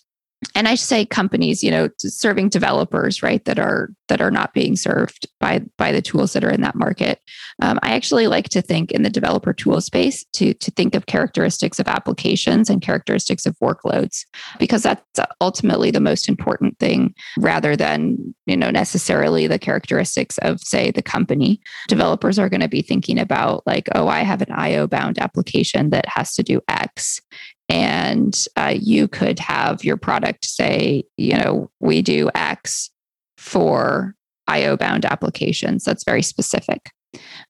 and 0.56 0.68
I 0.68 0.76
say 0.76 1.06
companies, 1.06 1.64
you 1.64 1.72
know, 1.72 1.90
serving 1.98 2.50
developers, 2.50 3.22
right, 3.22 3.44
that 3.46 3.60
are 3.60 3.90
that 4.08 4.22
are 4.22 4.32
not 4.32 4.54
being 4.54 4.76
served 4.76 5.28
by 5.40 5.62
by 5.78 5.92
the 5.92 6.02
tools 6.02 6.34
that 6.34 6.44
are 6.44 6.50
in 6.50 6.62
that 6.62 6.76
market. 6.76 7.20
Um, 7.62 7.80
I 7.84 7.94
actually 7.94 8.28
like 8.28 8.50
to 8.50 8.62
think 8.62 8.92
in 8.92 9.04
the 9.04 9.10
developer 9.10 9.54
tool 9.54 9.82
space 9.82 10.26
to 10.34 10.54
to 10.54 10.72
think 10.72 10.96
of 10.96 11.06
characteristics 11.06 11.80
of 11.80 11.88
applications 11.88 12.70
and 12.70 12.82
characteristics 12.82 13.46
of 13.46 13.58
workloads 13.60 14.26
because 14.60 14.84
that's 14.84 15.20
ultimately 15.42 15.92
the 15.92 16.00
most 16.00 16.28
important 16.28 16.78
thing, 16.80 17.14
rather 17.38 17.76
than 17.76 18.36
you 18.46 18.58
know 18.58 18.72
necessarily 18.72 19.48
the 19.48 19.60
characteristics 19.60 20.38
of 20.40 20.60
say 20.62 20.92
the 20.92 21.02
company. 21.02 21.60
Developers 21.88 22.40
are 22.40 22.50
going 22.50 22.62
to 22.62 22.68
be 22.68 22.82
thinking 22.82 23.20
about 23.20 23.66
like, 23.66 23.88
oh, 23.96 24.08
I 24.08 24.20
have 24.20 24.42
an 24.42 24.52
IO 24.52 24.88
bound 24.88 25.18
application 25.20 25.90
that 25.90 26.08
has 26.08 26.34
to 26.34 26.44
do 26.44 26.62
X, 26.68 27.22
and 27.70 28.46
uh, 28.56 28.76
you 28.78 29.08
could 29.08 29.40
have 29.40 29.84
your 29.84 29.98
product 29.98 30.46
say, 30.46 31.04
you 31.18 31.38
know, 31.38 31.70
we 31.80 32.02
do 32.02 32.30
X 32.36 32.90
for 33.38 34.16
IO 34.48 34.78
bound 34.78 35.06
applications. 35.06 35.84
That's 35.84 36.04
very 36.04 36.22
specific. 36.22 36.92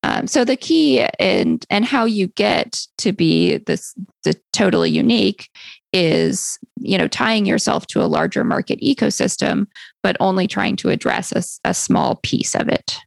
Um, 0.04 0.28
so 0.28 0.44
the 0.44 0.58
key 0.58 1.06
and 1.20 1.66
and 1.70 1.86
how 1.86 2.04
you 2.06 2.28
get 2.28 2.86
to 2.98 3.14
be 3.14 3.58
this 3.60 3.96
the 4.24 4.38
totally 4.52 4.90
unique 4.90 5.50
is 5.94 6.58
you 6.80 6.98
know 6.98 7.08
tying 7.08 7.46
yourself 7.46 7.88
to 7.88 8.02
a 8.02 8.08
larger 8.08 8.44
market 8.44 8.82
ecosystem, 8.82 9.68
but 10.02 10.18
only 10.20 10.48
trying 10.48 10.76
to 10.78 10.90
address 10.90 11.32
a, 11.32 11.70
a 11.70 11.74
small 11.74 12.16
piece 12.24 12.56
of 12.56 12.68
it. 12.68 12.98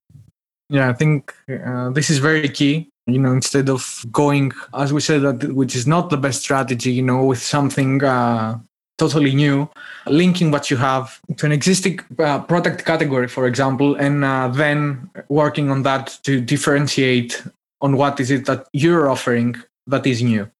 Yeah, 0.70 0.88
I 0.88 0.94
think 0.94 1.34
uh, 1.48 1.90
this 1.90 2.08
is 2.08 2.18
very 2.18 2.48
key 2.48 2.90
you 3.06 3.18
know 3.18 3.32
instead 3.32 3.68
of 3.68 4.04
going 4.10 4.52
as 4.74 4.92
we 4.92 5.00
said 5.00 5.22
that 5.22 5.52
which 5.54 5.74
is 5.76 5.86
not 5.86 6.10
the 6.10 6.16
best 6.16 6.42
strategy 6.42 6.90
you 6.90 7.02
know 7.02 7.24
with 7.24 7.40
something 7.40 8.02
uh, 8.02 8.58
totally 8.98 9.34
new 9.34 9.68
linking 10.06 10.50
what 10.50 10.70
you 10.70 10.76
have 10.76 11.20
to 11.36 11.46
an 11.46 11.52
existing 11.52 12.00
uh, 12.18 12.40
product 12.40 12.84
category 12.84 13.28
for 13.28 13.46
example 13.46 13.94
and 13.96 14.24
uh, 14.24 14.48
then 14.48 15.08
working 15.28 15.70
on 15.70 15.82
that 15.82 16.18
to 16.22 16.40
differentiate 16.40 17.42
on 17.80 17.96
what 17.96 18.18
is 18.20 18.30
it 18.30 18.46
that 18.46 18.66
you're 18.72 19.10
offering 19.10 19.54
that 19.86 20.06
is 20.06 20.22
new. 20.22 20.50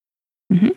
Mm-hmm. 0.53 0.69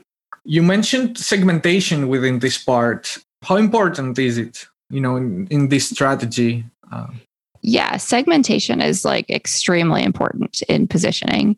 you 0.46 0.64
mentioned 0.64 1.16
segmentation 1.16 2.08
within 2.08 2.40
this 2.40 2.58
part. 2.58 3.20
How 3.44 3.58
important 3.58 4.18
is 4.18 4.40
it 4.40 4.66
you 4.90 5.00
know 5.00 5.16
in, 5.16 5.48
in 5.48 5.70
this 5.70 5.90
strategy? 5.90 6.66
Uh, 6.92 7.08
yeah, 7.70 7.98
segmentation 7.98 8.82
is 8.82 9.06
like 9.06 9.30
extremely 9.30 10.04
important 10.04 10.62
in 10.64 10.88
positioning. 10.88 11.56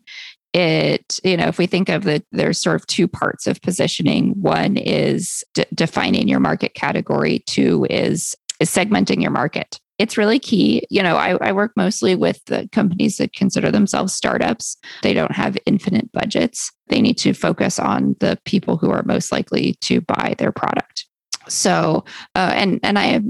It, 0.52 1.18
you 1.24 1.38
know, 1.38 1.46
if 1.46 1.56
we 1.56 1.66
think 1.66 1.88
of 1.88 2.04
the, 2.04 2.22
there's 2.32 2.60
sort 2.60 2.76
of 2.76 2.86
two 2.86 3.08
parts 3.08 3.46
of 3.46 3.62
positioning. 3.62 4.32
One 4.32 4.76
is 4.76 5.42
d- 5.54 5.64
defining 5.72 6.28
your 6.28 6.40
market 6.40 6.74
category. 6.74 7.42
Two 7.46 7.86
is 7.88 8.34
is 8.60 8.68
segmenting 8.68 9.22
your 9.22 9.30
market. 9.30 9.80
It's 9.98 10.18
really 10.18 10.38
key. 10.38 10.86
You 10.90 11.02
know, 11.02 11.16
I, 11.16 11.38
I 11.40 11.52
work 11.52 11.72
mostly 11.76 12.14
with 12.14 12.44
the 12.44 12.68
companies 12.72 13.16
that 13.16 13.32
consider 13.32 13.70
themselves 13.70 14.12
startups. 14.12 14.76
They 15.02 15.14
don't 15.14 15.32
have 15.32 15.56
infinite 15.64 16.12
budgets. 16.12 16.70
They 16.88 17.00
need 17.00 17.16
to 17.18 17.32
focus 17.32 17.78
on 17.78 18.16
the 18.20 18.38
people 18.44 18.76
who 18.76 18.90
are 18.90 19.02
most 19.04 19.32
likely 19.32 19.76
to 19.82 20.02
buy 20.02 20.34
their 20.38 20.52
product 20.52 21.06
so 21.52 22.04
uh, 22.34 22.52
and 22.54 22.80
and 22.82 22.98
i 22.98 23.20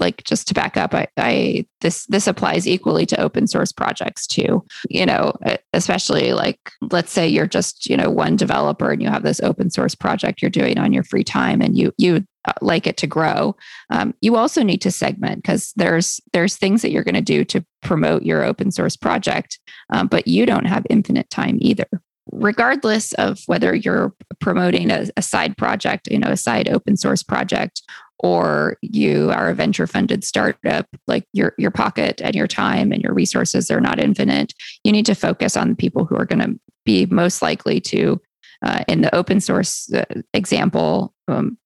like 0.00 0.22
just 0.24 0.48
to 0.48 0.54
back 0.54 0.76
up 0.76 0.94
I, 0.94 1.08
I 1.16 1.66
this 1.80 2.06
this 2.06 2.26
applies 2.26 2.66
equally 2.66 3.06
to 3.06 3.20
open 3.20 3.46
source 3.46 3.72
projects 3.72 4.26
too. 4.26 4.64
You 4.88 5.06
know 5.06 5.32
especially 5.72 6.32
like 6.32 6.58
let's 6.90 7.12
say 7.12 7.28
you're 7.28 7.46
just 7.46 7.88
you 7.88 7.96
know 7.96 8.10
one 8.10 8.36
developer 8.36 8.90
and 8.90 9.02
you 9.02 9.08
have 9.08 9.22
this 9.22 9.40
open 9.40 9.70
source 9.70 9.94
project 9.94 10.42
you're 10.42 10.50
doing 10.50 10.78
on 10.78 10.92
your 10.92 11.04
free 11.04 11.24
time 11.24 11.60
and 11.60 11.76
you 11.76 11.92
you 11.98 12.24
uh, 12.46 12.52
like 12.60 12.86
it 12.86 12.96
to 12.96 13.06
grow 13.06 13.54
um, 13.90 14.14
you 14.20 14.36
also 14.36 14.62
need 14.62 14.80
to 14.80 14.90
segment 14.90 15.42
because 15.42 15.72
there's 15.76 16.20
there's 16.32 16.56
things 16.56 16.82
that 16.82 16.90
you're 16.90 17.04
going 17.04 17.14
to 17.14 17.20
do 17.20 17.44
to 17.44 17.64
promote 17.82 18.22
your 18.22 18.42
open 18.42 18.70
source 18.70 18.96
project 18.96 19.58
um, 19.90 20.06
but 20.06 20.26
you 20.26 20.46
don't 20.46 20.66
have 20.66 20.86
infinite 20.88 21.28
time 21.30 21.58
either 21.60 21.86
regardless 22.32 23.12
of 23.14 23.40
whether 23.46 23.74
you're 23.74 24.14
promoting 24.40 24.90
a, 24.90 25.06
a, 25.16 25.22
side 25.22 25.56
project, 25.56 26.08
you 26.10 26.18
know, 26.18 26.30
a 26.30 26.36
side 26.36 26.68
open 26.68 26.96
source 26.96 27.22
project, 27.22 27.82
or 28.18 28.78
you 28.82 29.30
are 29.30 29.48
a 29.48 29.54
venture 29.54 29.86
funded 29.86 30.24
startup, 30.24 30.86
like 31.06 31.26
your 31.32 31.54
your 31.58 31.70
pocket 31.70 32.20
and 32.22 32.34
your 32.34 32.46
time 32.46 32.92
and 32.92 33.02
your 33.02 33.12
resources 33.12 33.70
are 33.70 33.80
not 33.80 34.00
infinite. 34.00 34.54
You 34.84 34.92
need 34.92 35.06
to 35.06 35.14
focus 35.14 35.56
on 35.56 35.70
the 35.70 35.76
people 35.76 36.04
who 36.04 36.16
are 36.16 36.24
going 36.24 36.40
to 36.40 36.58
be 36.84 37.06
most 37.06 37.42
likely 37.42 37.80
to, 37.80 38.20
uh, 38.64 38.84
in 38.88 39.02
the 39.02 39.14
open 39.14 39.40
source 39.40 39.92
uh, 39.92 40.04
example, 40.32 41.12
um, 41.28 41.58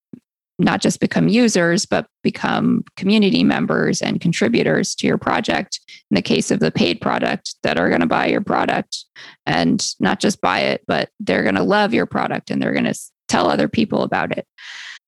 not 0.63 0.81
just 0.81 0.99
become 0.99 1.27
users, 1.27 1.85
but 1.85 2.07
become 2.23 2.83
community 2.95 3.43
members 3.43 4.01
and 4.01 4.21
contributors 4.21 4.95
to 4.95 5.07
your 5.07 5.17
project. 5.17 5.79
In 6.09 6.15
the 6.15 6.21
case 6.21 6.51
of 6.51 6.59
the 6.59 6.71
paid 6.71 7.01
product, 7.01 7.55
that 7.63 7.77
are 7.77 7.89
going 7.89 8.01
to 8.01 8.07
buy 8.07 8.27
your 8.27 8.41
product 8.41 9.05
and 9.45 9.85
not 9.99 10.19
just 10.19 10.41
buy 10.41 10.59
it, 10.59 10.83
but 10.87 11.09
they're 11.19 11.43
going 11.43 11.55
to 11.55 11.63
love 11.63 11.93
your 11.93 12.05
product 12.05 12.51
and 12.51 12.61
they're 12.61 12.73
going 12.73 12.85
to 12.85 12.99
tell 13.27 13.49
other 13.49 13.67
people 13.67 14.03
about 14.03 14.37
it. 14.37 14.45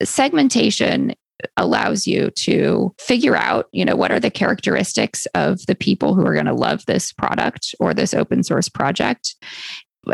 Segmentation 0.03 1.13
allows 1.57 2.07
you 2.07 2.29
to 2.31 2.93
figure 2.99 3.35
out 3.35 3.67
you 3.73 3.83
know 3.83 3.95
what 3.95 4.11
are 4.11 4.19
the 4.19 4.31
characteristics 4.31 5.25
of 5.35 5.65
the 5.65 5.75
people 5.75 6.13
who 6.13 6.25
are 6.25 6.33
going 6.33 6.45
to 6.45 6.53
love 6.53 6.85
this 6.85 7.11
product 7.11 7.75
or 7.81 7.93
this 7.93 8.13
open 8.13 8.43
source 8.43 8.69
project 8.69 9.35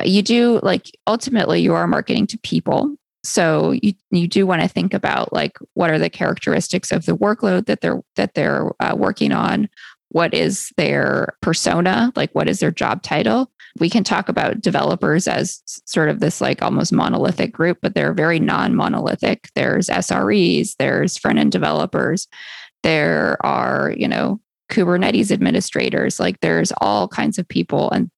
you 0.04 0.24
do 0.24 0.60
like 0.64 0.90
ultimately 1.06 1.62
you 1.62 1.74
are 1.74 1.86
marketing 1.86 2.26
to 2.26 2.38
people 2.40 2.96
so 3.24 3.72
you 3.72 3.94
you 4.12 4.28
do 4.28 4.46
want 4.46 4.62
to 4.62 4.68
think 4.68 4.94
about 4.94 5.34
like 5.34 5.58
what 5.74 5.90
are 5.90 6.00
the 6.00 6.10
characteristics 6.10 6.92
of 6.92 7.06
the 7.06 7.18
workload 7.18 7.66
that 7.66 7.82
they're 7.82 8.02
that 8.16 8.34
they're 8.34 8.72
uh, 8.80 8.96
working 8.96 9.32
on? 9.32 9.70
What 10.10 10.34
is 10.34 10.72
their 10.78 11.36
persona? 11.42 12.12
Like 12.16 12.32
what 12.34 12.50
is 12.50 12.60
their 12.60 12.72
job 12.72 13.04
title? 13.04 13.52
We 13.80 13.90
can 13.90 14.04
talk 14.04 14.30
about 14.30 14.62
developers 14.62 15.28
as 15.28 15.62
sort 15.86 16.10
of 16.10 16.20
this 16.20 16.42
like 16.42 16.62
almost 16.62 16.92
monolithic 16.92 17.52
group 17.52 17.80
but 17.82 17.94
they're 17.94 18.14
very 18.14 18.40
non-monolithic. 18.40 19.50
There's 19.56 19.88
sres 19.88 20.76
there's 20.78 21.18
front 21.18 21.40
end 21.40 21.52
developers 21.52 22.28
there 22.84 23.38
are 23.46 23.94
you 23.98 24.08
know 24.08 24.40
kubernetes 24.72 25.32
administrators 25.32 26.20
like 26.20 26.40
there's 26.42 26.72
all 26.80 27.08
kinds 27.08 27.38
of 27.40 27.48
people 27.48 27.90
and 27.92 28.10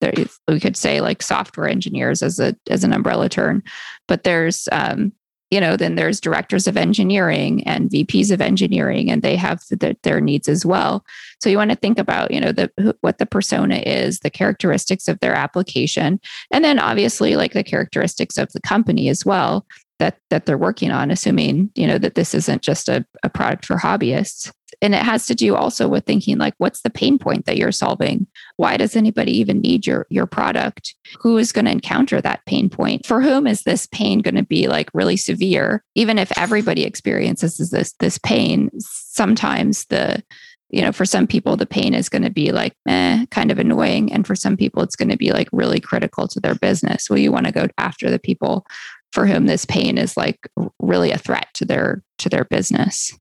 there 0.00 0.12
we 0.46 0.60
could 0.60 0.76
say 0.76 1.00
like 1.00 1.22
software 1.22 1.68
engineers 1.68 2.22
as 2.22 2.38
a 2.38 2.56
as 2.70 2.84
an 2.84 2.92
umbrella 2.92 3.28
term. 3.28 3.62
But 4.06 4.24
there's 4.24 4.68
um, 4.72 5.12
you 5.50 5.60
know 5.60 5.76
then 5.76 5.94
there's 5.94 6.20
directors 6.20 6.66
of 6.66 6.76
engineering 6.76 7.66
and 7.66 7.90
vps 7.90 8.30
of 8.30 8.40
engineering 8.40 9.10
and 9.10 9.22
they 9.22 9.36
have 9.36 9.60
the, 9.70 9.96
their 10.02 10.20
needs 10.20 10.48
as 10.48 10.64
well. 10.66 11.04
So 11.40 11.48
you 11.48 11.56
want 11.56 11.70
to 11.70 11.76
think 11.76 11.98
about 11.98 12.30
you 12.30 12.40
know 12.40 12.52
the 12.52 12.96
what 13.00 13.18
the 13.18 13.26
persona 13.26 13.76
is 13.86 14.20
the 14.20 14.30
characteristics 14.30 15.08
of 15.08 15.20
their 15.20 15.34
application 15.34 16.20
and 16.50 16.64
then 16.64 16.78
obviously 16.78 17.36
like 17.36 17.52
the 17.52 17.64
characteristics 17.64 18.38
of 18.38 18.52
the 18.52 18.60
company 18.60 19.08
as 19.08 19.24
well 19.24 19.66
that 19.98 20.18
that 20.30 20.46
they're 20.46 20.58
working 20.58 20.90
on 20.90 21.10
assuming 21.10 21.70
you 21.74 21.86
know 21.86 21.98
that 21.98 22.14
this 22.14 22.34
isn't 22.34 22.62
just 22.62 22.88
a, 22.88 23.04
a 23.22 23.28
product 23.28 23.64
for 23.64 23.76
hobbyists 23.76 24.52
and 24.80 24.94
it 24.94 25.02
has 25.02 25.26
to 25.26 25.34
do 25.34 25.56
also 25.56 25.88
with 25.88 26.04
thinking 26.04 26.38
like 26.38 26.54
what's 26.58 26.82
the 26.82 26.90
pain 26.90 27.18
point 27.18 27.46
that 27.46 27.56
you're 27.56 27.72
solving? 27.72 28.26
Why 28.56 28.76
does 28.76 28.94
anybody 28.94 29.36
even 29.38 29.60
need 29.60 29.86
your 29.86 30.06
your 30.08 30.26
product? 30.26 30.94
Who 31.20 31.36
is 31.36 31.52
going 31.52 31.64
to 31.64 31.72
encounter 31.72 32.20
that 32.20 32.44
pain 32.46 32.68
point? 32.68 33.06
For 33.06 33.20
whom 33.20 33.46
is 33.46 33.62
this 33.62 33.86
pain 33.86 34.20
going 34.20 34.36
to 34.36 34.44
be 34.44 34.68
like 34.68 34.90
really 34.94 35.16
severe? 35.16 35.84
Even 35.94 36.18
if 36.18 36.36
everybody 36.38 36.84
experiences 36.84 37.56
this 37.70 37.92
this 37.98 38.18
pain 38.18 38.70
sometimes 38.78 39.84
the 39.86 40.22
you 40.70 40.82
know 40.82 40.92
for 40.92 41.04
some 41.04 41.26
people 41.26 41.56
the 41.56 41.66
pain 41.66 41.94
is 41.94 42.08
going 42.08 42.22
to 42.22 42.30
be 42.30 42.52
like 42.52 42.74
eh, 42.86 43.26
kind 43.30 43.50
of 43.50 43.58
annoying. 43.58 44.12
And 44.12 44.26
for 44.26 44.36
some 44.36 44.56
people 44.56 44.82
it's 44.82 44.96
going 44.96 45.10
to 45.10 45.16
be 45.16 45.32
like 45.32 45.48
really 45.52 45.80
critical 45.80 46.28
to 46.28 46.40
their 46.40 46.54
business. 46.54 47.10
Well 47.10 47.18
you 47.18 47.32
want 47.32 47.46
to 47.46 47.52
go 47.52 47.66
after 47.78 48.10
the 48.10 48.20
people 48.20 48.64
for 49.12 49.26
whom 49.26 49.46
this 49.46 49.64
pain 49.64 49.98
is 49.98 50.16
like 50.16 50.38
really 50.78 51.10
a 51.10 51.18
threat 51.18 51.48
to 51.54 51.64
their 51.64 52.04
to 52.18 52.28
their 52.28 52.44
business 52.44 53.18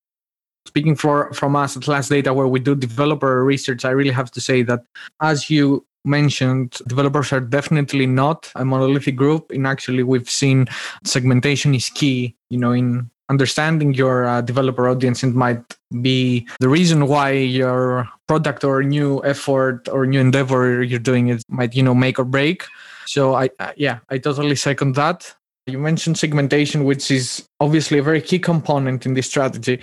speaking 0.67 0.95
for 0.95 1.33
from 1.33 1.55
us 1.55 1.75
at 1.77 1.83
SlashData 1.83 2.35
where 2.35 2.47
we 2.47 2.59
do 2.59 2.75
developer 2.75 3.43
research 3.43 3.85
i 3.85 3.89
really 3.89 4.11
have 4.11 4.31
to 4.31 4.41
say 4.41 4.61
that 4.63 4.81
as 5.21 5.49
you 5.49 5.85
mentioned 6.05 6.79
developers 6.87 7.33
are 7.33 7.41
definitely 7.41 8.05
not 8.05 8.51
a 8.55 8.63
monolithic 8.63 9.15
group 9.15 9.51
and 9.51 9.67
actually 9.67 10.03
we've 10.03 10.29
seen 10.29 10.67
segmentation 11.03 11.75
is 11.75 11.89
key 11.89 12.35
you 12.49 12.57
know 12.57 12.71
in 12.71 13.09
understanding 13.29 13.93
your 13.93 14.25
uh, 14.25 14.41
developer 14.41 14.87
audience 14.87 15.23
it 15.23 15.35
might 15.35 15.61
be 16.01 16.47
the 16.59 16.69
reason 16.69 17.07
why 17.07 17.31
your 17.31 18.07
product 18.27 18.63
or 18.63 18.83
new 18.83 19.23
effort 19.23 19.87
or 19.89 20.05
new 20.05 20.19
endeavor 20.19 20.81
you're 20.81 20.99
doing 20.99 21.27
it 21.27 21.41
might 21.49 21.75
you 21.75 21.83
know 21.83 21.95
make 21.95 22.19
or 22.19 22.25
break. 22.25 22.63
So 23.05 23.35
i 23.35 23.49
uh, 23.59 23.73
yeah 23.75 23.99
i 24.09 24.17
totally 24.17 24.55
second 24.55 24.95
that. 24.95 25.35
You 25.65 25.77
mentioned 25.77 26.17
segmentation 26.17 26.85
which 26.85 27.11
is 27.11 27.45
obviously 27.59 27.99
a 27.99 28.03
very 28.03 28.21
key 28.21 28.39
component 28.39 29.05
in 29.05 29.13
this 29.13 29.27
strategy 29.27 29.81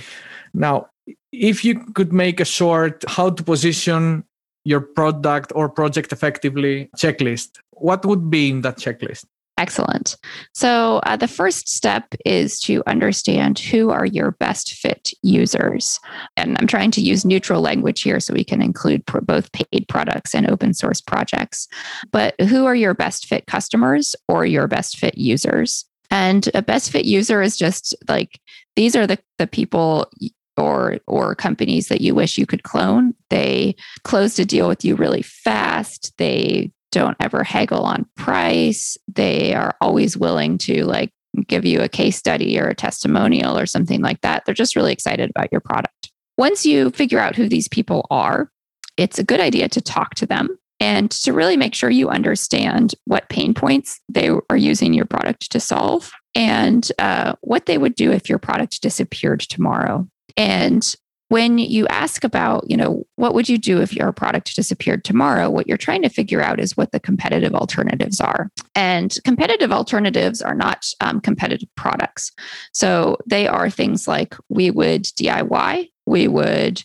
now, 0.55 0.88
if 1.33 1.64
you 1.64 1.81
could 1.95 2.12
make 2.12 2.40
a 2.40 2.45
short 2.45 3.05
how 3.09 3.31
to 3.31 3.43
position 3.43 4.25
your 4.64 4.81
product 4.81 5.53
or 5.55 5.69
project 5.69 6.12
effectively 6.12 6.88
checklist, 6.97 7.59
what 7.73 8.07
would 8.07 8.31
be 8.31 8.49
in 8.51 8.62
that 8.62 8.79
checklist? 8.79 9.25
Excellent. 9.57 10.17
So, 10.53 10.99
uh, 11.05 11.17
the 11.17 11.29
first 11.29 11.69
step 11.69 12.14
is 12.25 12.59
to 12.61 12.83
understand 12.88 13.61
who 13.61 13.90
are 13.90 14.05
your 14.05 14.33
best 14.33 14.73
fit 14.75 15.12
users. 15.23 16.01
And 16.37 16.57
I'm 16.59 16.67
trying 16.67 16.90
to 16.93 17.01
use 17.01 17.25
neutral 17.25 17.61
language 17.61 18.03
here 18.03 18.19
so 18.19 18.35
we 18.35 18.43
can 18.43 18.61
include 18.61 19.05
both 19.07 19.53
paid 19.53 19.87
products 19.88 20.35
and 20.35 20.51
open 20.51 20.75
source 20.75 21.01
projects. 21.01 21.69
But 22.11 22.35
who 22.40 22.64
are 22.67 22.75
your 22.75 22.95
best 22.95 23.27
fit 23.27 23.47
customers 23.47 24.17
or 24.29 24.45
your 24.45 24.67
best 24.67 24.99
fit 24.99 25.17
users? 25.17 25.85
And 26.11 26.49
a 26.53 26.62
best 26.62 26.90
fit 26.90 27.05
user 27.05 27.40
is 27.40 27.57
just 27.57 27.95
like 28.09 28.40
these 28.75 28.97
are 28.97 29.07
the, 29.07 29.19
the 29.38 29.47
people 29.47 30.11
or 30.57 30.99
or 31.07 31.35
companies 31.35 31.88
that 31.88 32.01
you 32.01 32.14
wish 32.14 32.38
you 32.38 32.47
could 32.47 32.62
clone. 32.62 33.14
They 33.31 33.77
close 34.03 34.38
a 34.38 34.45
deal 34.45 34.69
with 34.69 34.85
you 34.85 34.95
really 34.95 35.23
fast. 35.23 36.12
They 36.19 36.73
don't 36.93 37.17
ever 37.21 37.43
haggle 37.43 37.85
on 37.85 38.07
price. 38.17 38.97
They 39.12 39.55
are 39.55 39.77
always 39.81 40.17
willing 40.17 40.59
to 40.59 40.85
like 40.85 41.11
give 41.49 41.64
you 41.64 41.81
a 41.81 41.88
case 41.88 42.17
study 42.17 42.59
or 42.59 42.69
a 42.69 42.75
testimonial 42.75 43.59
or 43.59 43.67
something 43.67 44.01
like 44.01 44.21
that. 44.21 44.45
They're 44.45 44.55
just 44.55 44.77
really 44.77 44.93
excited 44.93 45.31
about 45.31 45.51
your 45.51 45.61
product. 45.61 46.12
Once 46.38 46.64
you 46.64 46.90
figure 46.90 47.19
out 47.19 47.37
who 47.37 47.49
these 47.49 47.69
people 47.69 48.07
are, 48.11 48.51
it's 48.97 49.19
a 49.19 49.25
good 49.25 49.40
idea 49.40 49.69
to 49.69 49.81
talk 49.81 50.14
to 50.17 50.27
them 50.27 50.57
and 50.81 51.11
to 51.11 51.33
really 51.33 51.57
make 51.57 51.75
sure 51.75 51.90
you 51.90 52.09
understand 52.09 52.95
what 53.05 53.29
pain 53.29 53.55
points 53.55 54.01
they 54.09 54.31
are 54.51 54.57
using 54.57 54.93
your 54.93 55.07
product 55.07 55.51
to 55.51 55.61
solve 55.61 56.12
and 56.35 56.90
uh, 56.99 57.35
what 57.43 57.67
they 57.67 57.79
would 57.79 57.95
do 57.95 58.11
if 58.12 58.29
your 58.29 58.38
product 58.38 58.83
disappeared 58.83 59.40
tomorrow. 59.40 60.07
And 60.37 60.94
when 61.29 61.59
you 61.59 61.87
ask 61.88 62.23
about, 62.23 62.68
you 62.70 62.77
know, 62.77 63.05
what 63.16 63.35
would 63.35 63.49
you 63.49 63.59
do 63.59 63.81
if 63.81 63.94
your 63.94 64.12
product 64.12 64.55
disappeared 64.55 65.05
tomorrow? 65.05 65.51
What 65.51 65.66
you're 65.66 65.77
trying 65.77 66.03
to 66.03 66.09
figure 66.09 66.42
out 66.42 66.61
is 66.61 66.77
what 66.77 66.92
the 66.92 67.01
competitive 67.01 67.55
alternatives 67.55 68.20
are. 68.20 68.51
And 68.75 69.16
competitive 69.25 69.73
alternatives 69.73 70.42
are 70.42 70.55
not 70.55 70.85
um, 71.01 71.20
competitive 71.20 71.68
products. 71.77 72.31
So 72.73 73.16
they 73.27 73.49
are 73.49 73.70
things 73.70 74.07
like 74.07 74.37
we 74.49 74.70
would 74.70 75.05
DIY, 75.05 75.88
we 76.07 76.29
would 76.29 76.83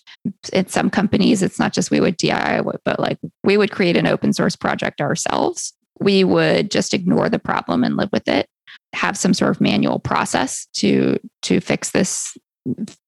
in 0.53 0.67
some 0.67 0.89
companies 0.89 1.41
it's 1.41 1.59
not 1.59 1.73
just 1.73 1.91
we 1.91 1.99
would 1.99 2.17
diy 2.17 2.77
but 2.85 2.99
like 2.99 3.17
we 3.43 3.57
would 3.57 3.71
create 3.71 3.97
an 3.97 4.07
open 4.07 4.33
source 4.33 4.55
project 4.55 5.01
ourselves 5.01 5.73
we 5.99 6.23
would 6.23 6.71
just 6.71 6.93
ignore 6.93 7.29
the 7.29 7.39
problem 7.39 7.83
and 7.83 7.97
live 7.97 8.09
with 8.11 8.27
it 8.27 8.47
have 8.93 9.17
some 9.17 9.33
sort 9.33 9.51
of 9.51 9.61
manual 9.61 9.99
process 9.99 10.67
to 10.73 11.17
to 11.41 11.59
fix 11.59 11.91
this 11.91 12.37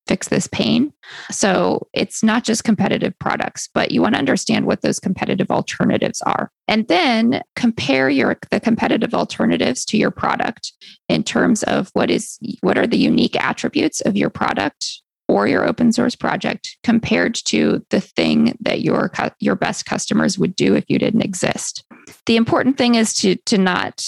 fix 0.07 0.27
this 0.27 0.47
pain. 0.47 0.91
So 1.29 1.87
it's 1.93 2.21
not 2.23 2.43
just 2.43 2.63
competitive 2.63 3.17
products, 3.19 3.69
but 3.73 3.91
you 3.91 4.01
want 4.01 4.15
to 4.15 4.19
understand 4.19 4.65
what 4.65 4.81
those 4.81 4.99
competitive 4.99 5.51
alternatives 5.51 6.21
are. 6.23 6.51
And 6.67 6.87
then 6.87 7.41
compare 7.55 8.09
your 8.09 8.37
the 8.49 8.59
competitive 8.59 9.13
alternatives 9.13 9.85
to 9.85 9.97
your 9.97 10.11
product 10.11 10.73
in 11.09 11.23
terms 11.23 11.63
of 11.63 11.89
what 11.93 12.09
is 12.09 12.37
what 12.61 12.77
are 12.77 12.87
the 12.87 12.97
unique 12.97 13.41
attributes 13.41 14.01
of 14.01 14.17
your 14.17 14.29
product 14.29 15.01
or 15.27 15.47
your 15.47 15.65
open 15.65 15.93
source 15.93 16.15
project 16.15 16.77
compared 16.83 17.35
to 17.35 17.85
the 17.89 18.01
thing 18.01 18.57
that 18.59 18.81
your 18.81 19.11
your 19.39 19.55
best 19.55 19.85
customers 19.85 20.37
would 20.37 20.55
do 20.55 20.75
if 20.75 20.83
you 20.87 20.99
didn't 20.99 21.21
exist. 21.21 21.85
The 22.27 22.35
important 22.35 22.77
thing 22.77 22.95
is 22.95 23.13
to 23.15 23.35
to 23.35 23.57
not 23.57 24.05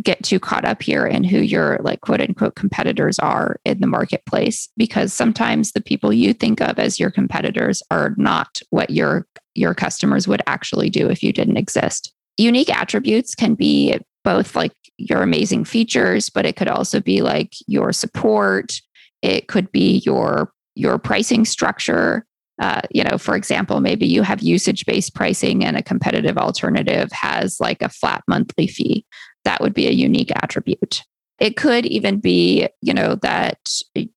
get 0.00 0.22
too 0.22 0.38
caught 0.38 0.64
up 0.64 0.82
here 0.82 1.06
in 1.06 1.24
who 1.24 1.38
your 1.38 1.78
like 1.82 2.00
quote 2.00 2.20
unquote 2.20 2.54
competitors 2.54 3.18
are 3.18 3.60
in 3.64 3.80
the 3.80 3.86
marketplace 3.86 4.68
because 4.76 5.12
sometimes 5.12 5.72
the 5.72 5.80
people 5.80 6.12
you 6.12 6.32
think 6.32 6.60
of 6.60 6.78
as 6.78 7.00
your 7.00 7.10
competitors 7.10 7.82
are 7.90 8.14
not 8.16 8.60
what 8.70 8.90
your 8.90 9.26
your 9.54 9.74
customers 9.74 10.28
would 10.28 10.42
actually 10.46 10.90
do 10.90 11.08
if 11.08 11.22
you 11.22 11.32
didn't 11.32 11.56
exist. 11.56 12.12
Unique 12.36 12.74
attributes 12.74 13.34
can 13.34 13.54
be 13.54 13.98
both 14.22 14.54
like 14.54 14.72
your 14.98 15.22
amazing 15.22 15.64
features, 15.64 16.30
but 16.30 16.46
it 16.46 16.56
could 16.56 16.68
also 16.68 17.00
be 17.00 17.22
like 17.22 17.54
your 17.66 17.92
support. 17.92 18.80
It 19.22 19.48
could 19.48 19.72
be 19.72 20.02
your 20.04 20.52
your 20.74 20.98
pricing 20.98 21.44
structure. 21.44 22.26
Uh, 22.60 22.80
you 22.90 23.04
know, 23.04 23.18
for 23.18 23.36
example, 23.36 23.80
maybe 23.80 24.06
you 24.06 24.22
have 24.22 24.40
usage 24.42 24.86
based 24.86 25.14
pricing 25.14 25.64
and 25.64 25.76
a 25.76 25.82
competitive 25.82 26.38
alternative 26.38 27.10
has 27.12 27.60
like 27.60 27.82
a 27.82 27.88
flat 27.88 28.22
monthly 28.26 28.66
fee. 28.66 29.04
That 29.44 29.60
would 29.60 29.74
be 29.74 29.86
a 29.86 29.92
unique 29.92 30.32
attribute. 30.42 31.02
It 31.38 31.56
could 31.56 31.84
even 31.84 32.18
be, 32.18 32.66
you 32.80 32.94
know, 32.94 33.16
that 33.16 33.58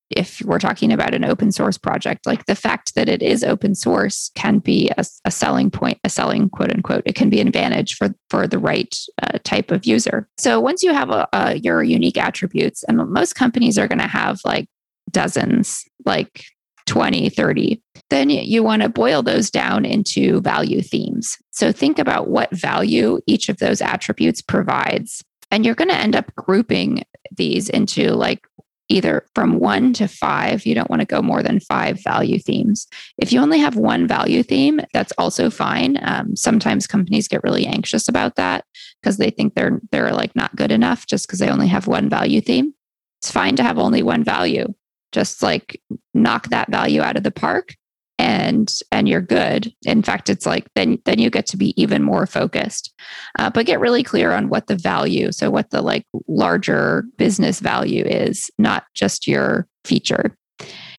if 0.08 0.40
we're 0.42 0.58
talking 0.58 0.90
about 0.90 1.14
an 1.14 1.22
open 1.22 1.52
source 1.52 1.76
project, 1.76 2.26
like 2.26 2.46
the 2.46 2.54
fact 2.54 2.94
that 2.94 3.10
it 3.10 3.22
is 3.22 3.44
open 3.44 3.74
source 3.74 4.30
can 4.34 4.58
be 4.58 4.90
a, 4.96 5.04
a 5.26 5.30
selling 5.30 5.70
point, 5.70 5.98
a 6.02 6.08
selling 6.08 6.48
quote 6.48 6.72
unquote. 6.72 7.02
It 7.04 7.14
can 7.14 7.28
be 7.28 7.38
an 7.40 7.46
advantage 7.46 7.94
for 7.96 8.14
for 8.30 8.46
the 8.46 8.58
right 8.58 8.96
uh, 9.22 9.38
type 9.44 9.70
of 9.70 9.84
user. 9.84 10.28
So 10.38 10.60
once 10.60 10.82
you 10.82 10.94
have 10.94 11.10
a, 11.10 11.28
a, 11.34 11.56
your 11.56 11.82
unique 11.82 12.16
attributes, 12.16 12.84
and 12.84 12.96
most 13.10 13.34
companies 13.34 13.76
are 13.76 13.86
going 13.86 13.98
to 13.98 14.06
have 14.06 14.40
like 14.42 14.68
dozens, 15.10 15.84
like 16.06 16.46
20, 16.90 17.28
30, 17.28 17.80
then 18.10 18.30
you 18.30 18.64
want 18.64 18.82
to 18.82 18.88
boil 18.88 19.22
those 19.22 19.48
down 19.48 19.84
into 19.84 20.40
value 20.40 20.82
themes. 20.82 21.38
So 21.52 21.70
think 21.70 22.00
about 22.00 22.28
what 22.28 22.50
value 22.50 23.20
each 23.28 23.48
of 23.48 23.58
those 23.58 23.80
attributes 23.80 24.42
provides. 24.42 25.22
And 25.52 25.64
you're 25.64 25.76
going 25.76 25.90
to 25.90 25.94
end 25.94 26.16
up 26.16 26.34
grouping 26.34 27.04
these 27.30 27.68
into 27.68 28.08
like 28.10 28.44
either 28.88 29.24
from 29.36 29.60
one 29.60 29.92
to 29.92 30.08
five. 30.08 30.66
You 30.66 30.74
don't 30.74 30.90
want 30.90 30.98
to 30.98 31.06
go 31.06 31.22
more 31.22 31.44
than 31.44 31.60
five 31.60 32.02
value 32.02 32.40
themes. 32.40 32.88
If 33.18 33.32
you 33.32 33.40
only 33.40 33.60
have 33.60 33.76
one 33.76 34.08
value 34.08 34.42
theme, 34.42 34.80
that's 34.92 35.12
also 35.16 35.48
fine. 35.48 35.96
Um, 36.02 36.34
sometimes 36.34 36.88
companies 36.88 37.28
get 37.28 37.44
really 37.44 37.66
anxious 37.66 38.08
about 38.08 38.34
that 38.34 38.64
because 39.00 39.16
they 39.16 39.30
think 39.30 39.54
they're 39.54 39.80
they're 39.92 40.10
like 40.10 40.34
not 40.34 40.56
good 40.56 40.72
enough 40.72 41.06
just 41.06 41.28
because 41.28 41.38
they 41.38 41.50
only 41.50 41.68
have 41.68 41.86
one 41.86 42.08
value 42.08 42.40
theme. 42.40 42.74
It's 43.22 43.30
fine 43.30 43.54
to 43.56 43.62
have 43.62 43.78
only 43.78 44.02
one 44.02 44.24
value 44.24 44.74
just 45.12 45.42
like 45.42 45.80
knock 46.14 46.48
that 46.48 46.70
value 46.70 47.00
out 47.00 47.16
of 47.16 47.22
the 47.22 47.30
park 47.30 47.74
and 48.20 48.70
and 48.92 49.08
you're 49.08 49.22
good. 49.22 49.72
In 49.86 50.02
fact 50.02 50.28
it's 50.28 50.44
like 50.44 50.68
then 50.74 50.98
then 51.06 51.18
you 51.18 51.30
get 51.30 51.46
to 51.46 51.56
be 51.56 51.80
even 51.80 52.02
more 52.02 52.26
focused. 52.26 52.92
Uh, 53.38 53.48
but 53.48 53.66
get 53.66 53.80
really 53.80 54.02
clear 54.02 54.32
on 54.32 54.50
what 54.50 54.66
the 54.66 54.76
value 54.76 55.32
so 55.32 55.50
what 55.50 55.70
the 55.70 55.80
like 55.80 56.06
larger 56.28 57.04
business 57.16 57.60
value 57.60 58.04
is 58.04 58.50
not 58.58 58.84
just 58.94 59.26
your 59.26 59.66
feature. 59.84 60.36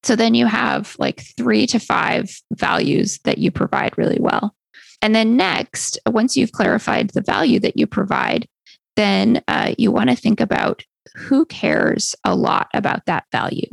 So 0.04 0.16
then 0.16 0.34
you 0.34 0.48
have 0.48 0.96
like 0.98 1.24
three 1.38 1.68
to 1.68 1.78
five 1.80 2.32
values 2.54 3.20
that 3.24 3.38
you 3.38 3.52
provide 3.52 3.96
really 4.00 4.18
well. 4.20 4.56
And 5.04 5.14
then 5.14 5.38
next 5.38 6.00
once 6.08 6.36
you've 6.36 6.54
clarified 6.54 7.12
the 7.12 7.22
value 7.22 7.60
that 7.60 7.78
you 7.78 7.86
provide 7.86 8.48
then 8.96 9.42
uh, 9.48 9.74
you 9.78 9.92
want 9.92 10.10
to 10.10 10.16
think 10.16 10.40
about 10.40 10.84
who 11.16 11.46
cares 11.46 12.16
a 12.24 12.36
lot 12.36 12.68
about 12.74 13.06
that 13.06 13.26
value 13.32 13.68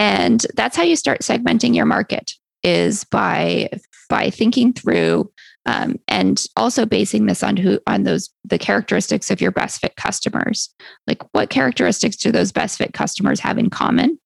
and 0.00 0.46
that's 0.54 0.78
how 0.78 0.82
you 0.82 0.96
start 0.96 1.20
segmenting 1.20 1.76
your 1.76 1.84
market 1.84 2.32
is 2.64 3.04
by 3.04 3.68
by 4.08 4.30
thinking 4.30 4.72
through 4.72 5.30
um, 5.66 5.96
and 6.08 6.46
also 6.56 6.86
basing 6.86 7.26
this 7.26 7.42
on 7.42 7.54
who 7.58 7.78
on 7.86 8.04
those 8.04 8.30
the 8.44 8.56
characteristics 8.56 9.30
of 9.30 9.42
your 9.42 9.50
best 9.50 9.78
fit 9.78 9.96
customers. 9.96 10.74
Like 11.06 11.22
what 11.32 11.50
characteristics 11.50 12.16
do 12.16 12.32
those 12.32 12.50
best 12.50 12.78
fit 12.78 12.94
customers 12.94 13.40
have 13.40 13.58
in 13.58 13.68
common? 13.68 14.18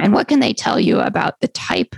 And 0.00 0.12
what 0.12 0.26
can 0.26 0.40
they 0.40 0.52
tell 0.52 0.80
you 0.80 0.98
about 0.98 1.38
the 1.38 1.48
type 1.48 1.94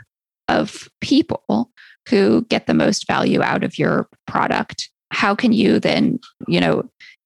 of 0.48 0.86
people 1.00 1.70
who 2.10 2.44
get 2.50 2.66
the 2.66 2.74
most 2.74 3.06
value 3.06 3.40
out 3.40 3.64
of 3.64 3.78
your 3.78 4.08
product? 4.26 4.90
How 5.10 5.34
can 5.34 5.54
you 5.54 5.80
then 5.80 6.20
you 6.46 6.60
know 6.60 6.82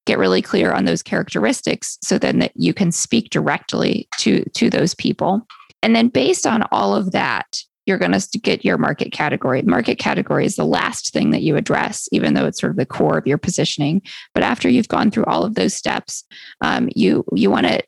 get 0.07 0.19
really 0.19 0.41
clear 0.41 0.71
on 0.71 0.85
those 0.85 1.03
characteristics 1.03 1.99
so 2.01 2.17
then 2.17 2.39
that 2.39 2.53
you 2.55 2.73
can 2.73 2.93
speak 2.93 3.31
directly 3.31 4.09
to 4.19 4.45
to 4.51 4.71
those 4.71 4.95
people 4.95 5.45
and 5.83 5.97
then 5.97 6.09
based 6.09 6.47
on 6.47 6.65
all 6.71 6.95
of 6.95 7.13
that, 7.13 7.63
you're 7.87 7.99
going 7.99 8.13
to 8.13 8.39
get 8.39 8.65
your 8.65 8.79
market 8.79 9.11
category. 9.13 9.63
Market 9.63 9.99
category 9.99 10.45
is 10.45 10.57
the 10.57 10.65
last 10.65 11.13
thing 11.13 11.31
that 11.31 11.43
you 11.43 11.57
address, 11.57 12.09
even 12.13 12.35
though 12.35 12.47
it's 12.47 12.61
sort 12.61 12.71
of 12.71 12.77
the 12.77 12.87
core 12.87 13.19
of 13.19 13.27
your 13.27 13.39
positioning. 13.39 14.03
But 14.35 14.43
after 14.45 14.69
you've 14.69 14.89
gone 14.89 15.11
through 15.11 15.25
all 15.25 15.45
of 15.45 15.55
those 15.55 15.75
steps, 15.75 16.25
um, 16.61 16.89
you 16.95 17.25
you 17.35 17.51
want 17.51 17.67
to 17.67 17.83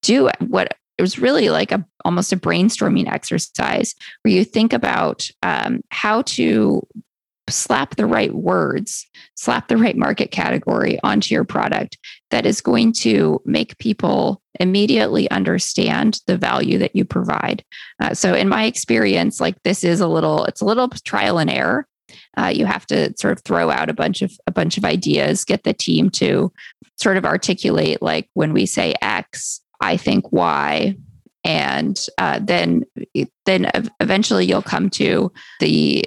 do 0.00 0.30
what 0.40 0.76
it 0.98 1.02
was 1.02 1.18
really 1.18 1.50
like 1.50 1.72
a 1.72 1.84
almost 2.04 2.32
a 2.32 2.36
brainstorming 2.36 3.10
exercise 3.10 3.94
where 4.22 4.32
you 4.32 4.44
think 4.44 4.72
about 4.72 5.28
um, 5.42 5.82
how 5.90 6.22
to 6.22 6.86
slap 7.48 7.96
the 7.96 8.06
right 8.06 8.32
words, 8.32 9.06
slap 9.34 9.68
the 9.68 9.76
right 9.76 9.96
market 9.96 10.30
category 10.30 10.98
onto 11.02 11.34
your 11.34 11.44
product 11.44 11.98
that 12.30 12.46
is 12.46 12.60
going 12.60 12.92
to 12.92 13.40
make 13.44 13.78
people 13.78 14.41
immediately 14.60 15.30
understand 15.30 16.20
the 16.26 16.36
value 16.36 16.78
that 16.78 16.94
you 16.94 17.04
provide. 17.04 17.64
Uh, 18.00 18.14
so, 18.14 18.34
in 18.34 18.48
my 18.48 18.64
experience, 18.64 19.40
like 19.40 19.56
this 19.62 19.84
is 19.84 20.00
a 20.00 20.08
little, 20.08 20.44
it's 20.44 20.60
a 20.60 20.66
little 20.66 20.88
trial 20.88 21.38
and 21.38 21.50
error. 21.50 21.86
Uh, 22.36 22.52
you 22.54 22.66
have 22.66 22.86
to 22.86 23.12
sort 23.18 23.32
of 23.32 23.42
throw 23.44 23.70
out 23.70 23.88
a 23.88 23.94
bunch 23.94 24.22
of 24.22 24.32
a 24.46 24.50
bunch 24.50 24.76
of 24.76 24.84
ideas, 24.84 25.44
get 25.44 25.64
the 25.64 25.72
team 25.72 26.10
to 26.10 26.52
sort 26.96 27.16
of 27.16 27.24
articulate 27.24 28.02
like 28.02 28.28
when 28.34 28.52
we 28.52 28.66
say 28.66 28.94
X, 29.00 29.60
I 29.80 29.96
think 29.96 30.30
Y, 30.32 30.96
and 31.44 31.98
uh, 32.18 32.40
then 32.42 32.84
then 33.46 33.70
eventually 34.00 34.46
you'll 34.46 34.62
come 34.62 34.90
to 34.90 35.32
the 35.60 36.04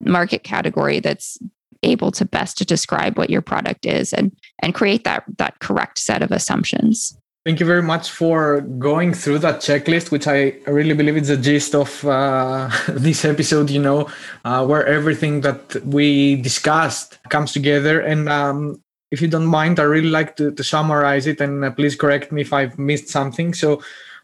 market 0.00 0.44
category 0.44 1.00
that's 1.00 1.38
able 1.82 2.10
to 2.10 2.24
best 2.24 2.58
to 2.58 2.64
describe 2.64 3.18
what 3.18 3.30
your 3.30 3.42
product 3.42 3.86
is 3.86 4.12
and 4.12 4.32
and 4.62 4.74
create 4.74 5.04
that 5.04 5.24
that 5.38 5.58
correct 5.60 5.98
set 5.98 6.22
of 6.22 6.32
assumptions 6.32 7.16
Thank 7.48 7.60
you 7.60 7.66
very 7.66 7.82
much 7.82 8.10
for 8.10 8.60
going 8.60 9.14
through 9.14 9.38
that 9.38 9.60
checklist, 9.60 10.10
which 10.10 10.26
I 10.26 10.52
really 10.66 10.92
believe 10.92 11.16
is 11.16 11.28
the 11.28 11.36
gist 11.38 11.74
of 11.74 12.04
uh, 12.04 12.68
this 12.88 13.24
episode, 13.24 13.70
you 13.70 13.80
know, 13.80 14.06
uh, 14.44 14.66
where 14.66 14.84
everything 14.84 15.40
that 15.40 15.82
we 15.82 16.36
discussed 16.36 17.18
comes 17.30 17.54
together. 17.54 18.00
And 18.00 18.28
um, 18.28 18.82
if 19.10 19.22
you 19.22 19.28
don't 19.28 19.46
mind, 19.46 19.80
I 19.80 19.84
really 19.84 20.10
like 20.10 20.36
to, 20.36 20.52
to 20.52 20.62
summarize 20.62 21.26
it 21.26 21.40
and 21.40 21.64
uh, 21.64 21.70
please 21.70 21.96
correct 21.96 22.32
me 22.32 22.42
if 22.42 22.52
I've 22.52 22.78
missed 22.78 23.08
something. 23.08 23.54
So, 23.54 23.80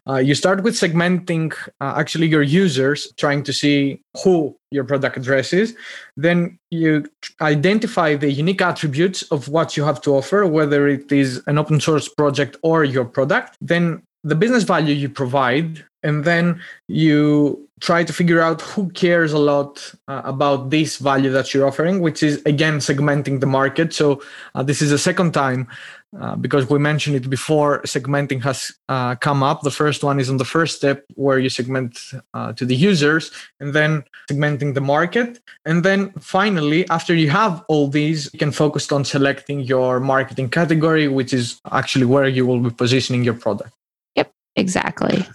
uh, 0.07 0.17
you 0.17 0.35
start 0.35 0.63
with 0.63 0.75
segmenting 0.75 1.53
uh, 1.81 1.95
actually 1.97 2.27
your 2.27 2.43
users, 2.43 3.11
trying 3.17 3.43
to 3.43 3.51
see 3.51 3.99
who 4.23 4.55
your 4.69 4.83
product 4.83 5.17
addresses. 5.17 5.73
Then 6.15 6.59
you 6.69 7.09
identify 7.41 8.15
the 8.15 8.31
unique 8.31 8.61
attributes 8.61 9.23
of 9.23 9.47
what 9.49 9.75
you 9.75 9.83
have 9.83 10.01
to 10.01 10.15
offer, 10.15 10.45
whether 10.45 10.87
it 10.87 11.11
is 11.11 11.41
an 11.47 11.57
open 11.57 11.79
source 11.79 12.07
project 12.07 12.57
or 12.61 12.83
your 12.83 13.05
product. 13.05 13.57
Then 13.61 14.03
the 14.23 14.35
business 14.35 14.63
value 14.63 14.93
you 14.93 15.09
provide 15.09 15.85
and 16.03 16.23
then 16.23 16.61
you 16.87 17.67
try 17.81 18.03
to 18.03 18.13
figure 18.13 18.39
out 18.39 18.61
who 18.61 18.89
cares 18.91 19.33
a 19.33 19.37
lot 19.37 19.93
uh, 20.07 20.21
about 20.23 20.69
this 20.69 20.97
value 20.97 21.31
that 21.31 21.53
you're 21.53 21.67
offering, 21.67 21.99
which 21.99 22.23
is 22.23 22.41
again 22.45 22.77
segmenting 22.77 23.39
the 23.39 23.45
market. 23.45 23.93
So 23.93 24.21
uh, 24.53 24.63
this 24.63 24.81
is 24.81 24.91
the 24.91 24.97
second 24.97 25.33
time 25.33 25.67
uh, 26.19 26.35
because 26.35 26.69
we 26.69 26.79
mentioned 26.79 27.15
it 27.15 27.29
before, 27.29 27.81
segmenting 27.83 28.41
has 28.41 28.71
uh, 28.87 29.15
come 29.15 29.43
up. 29.43 29.61
The 29.61 29.71
first 29.71 30.03
one 30.03 30.19
is 30.19 30.29
on 30.29 30.37
the 30.37 30.45
first 30.45 30.77
step 30.77 31.03
where 31.15 31.39
you 31.39 31.49
segment 31.49 31.99
uh, 32.33 32.53
to 32.53 32.65
the 32.65 32.75
users 32.75 33.31
and 33.59 33.73
then 33.73 34.03
segmenting 34.29 34.73
the 34.73 34.81
market. 34.81 35.39
And 35.65 35.83
then 35.83 36.11
finally, 36.19 36.87
after 36.89 37.13
you 37.13 37.29
have 37.31 37.63
all 37.67 37.87
these, 37.89 38.29
you 38.33 38.39
can 38.39 38.51
focus 38.51 38.91
on 38.91 39.03
selecting 39.03 39.59
your 39.61 39.99
marketing 39.99 40.49
category, 40.49 41.07
which 41.07 41.33
is 41.33 41.59
actually 41.71 42.05
where 42.05 42.27
you 42.27 42.45
will 42.45 42.59
be 42.59 42.69
positioning 42.69 43.23
your 43.23 43.33
product. 43.33 43.71
Yep, 44.15 44.31
exactly. 44.55 45.25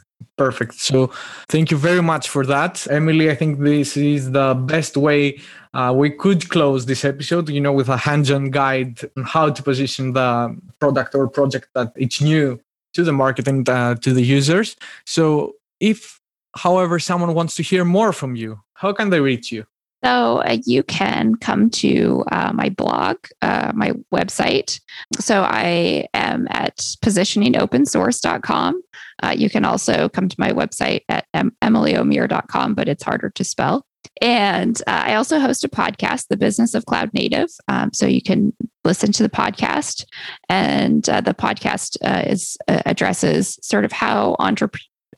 Perfect. 0.40 0.80
So 0.80 1.08
thank 1.50 1.70
you 1.70 1.76
very 1.76 2.00
much 2.00 2.30
for 2.30 2.46
that. 2.46 2.86
Emily, 2.90 3.30
I 3.30 3.34
think 3.34 3.58
this 3.58 3.94
is 3.94 4.32
the 4.32 4.54
best 4.54 4.96
way 4.96 5.38
uh, 5.74 5.92
we 5.94 6.08
could 6.08 6.48
close 6.48 6.86
this 6.86 7.04
episode, 7.04 7.50
you 7.50 7.60
know, 7.60 7.74
with 7.74 7.90
a 7.90 7.98
hands-on 7.98 8.50
guide 8.50 9.00
on 9.18 9.24
how 9.24 9.50
to 9.50 9.62
position 9.62 10.14
the 10.14 10.56
product 10.78 11.14
or 11.14 11.28
project 11.28 11.68
that 11.74 11.92
it's 11.94 12.22
new 12.22 12.58
to 12.94 13.04
the 13.04 13.12
market 13.12 13.46
and 13.48 13.68
uh, 13.68 13.96
to 13.96 14.14
the 14.14 14.22
users. 14.22 14.76
So 15.04 15.56
if, 15.78 16.18
however, 16.56 16.98
someone 16.98 17.34
wants 17.34 17.54
to 17.56 17.62
hear 17.62 17.84
more 17.84 18.10
from 18.10 18.34
you, 18.34 18.60
how 18.72 18.94
can 18.94 19.10
they 19.10 19.20
reach 19.20 19.52
you? 19.52 19.66
So 20.04 20.38
uh, 20.38 20.56
you 20.64 20.82
can 20.82 21.34
come 21.34 21.70
to 21.70 22.24
uh, 22.32 22.52
my 22.54 22.70
blog, 22.70 23.18
uh, 23.42 23.72
my 23.74 23.92
website. 24.12 24.80
So 25.18 25.42
I 25.42 26.06
am 26.14 26.46
at 26.50 26.78
positioningopensource.com. 27.04 28.82
Uh, 29.22 29.34
you 29.36 29.50
can 29.50 29.64
also 29.64 30.08
come 30.08 30.28
to 30.28 30.36
my 30.38 30.52
website 30.52 31.02
at 31.08 31.26
em- 31.34 31.54
emilyomier.com, 31.62 32.74
but 32.74 32.88
it's 32.88 33.02
harder 33.02 33.30
to 33.30 33.44
spell. 33.44 33.84
And 34.22 34.80
uh, 34.86 35.02
I 35.06 35.14
also 35.14 35.38
host 35.38 35.64
a 35.64 35.68
podcast, 35.68 36.28
The 36.28 36.36
Business 36.36 36.74
of 36.74 36.86
Cloud 36.86 37.12
Native. 37.12 37.50
Um, 37.68 37.90
so 37.92 38.06
you 38.06 38.22
can 38.22 38.54
listen 38.84 39.12
to 39.12 39.22
the 39.22 39.28
podcast. 39.28 40.06
And 40.48 41.06
uh, 41.08 41.20
the 41.20 41.34
podcast 41.34 41.96
is 42.26 42.56
addresses 42.68 43.58
sort 43.62 43.84
of 43.84 43.92
how 43.92 44.36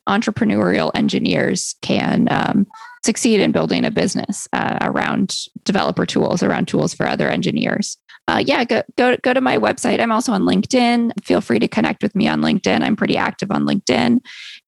entrepreneurial 0.09 0.91
engineers 0.95 1.77
can 1.83 2.29
um, 2.31 2.67
succeed 3.05 3.41
in 3.41 3.53
building 3.53 3.85
a 3.85 3.91
business 3.91 4.47
uh, 4.53 4.79
around 4.81 5.37
developer 5.65 6.07
tools, 6.07 6.43
around 6.43 6.69
tools 6.69 6.95
for 6.95 7.07
other 7.07 7.29
engineers. 7.29 7.97
Uh, 8.29 8.43
yeah, 8.45 8.65
go, 8.65 8.83
go 8.97 9.17
go 9.23 9.35
to 9.35 9.41
my 9.41 9.59
website. 9.59 10.01
I'm 10.01 10.13
also 10.13 10.33
on 10.33 10.43
LinkedIn. 10.43 11.13
Feel 11.25 11.41
free 11.41 11.59
to 11.59 11.67
connect 11.67 12.03
with 12.03 12.15
me 12.15 12.29
on 12.29 12.41
LinkedIn. 12.41 12.83
I'm 12.83 12.97
pretty 12.97 13.17
active 13.17 13.51
on 13.51 13.67
LinkedIn, 13.67 14.21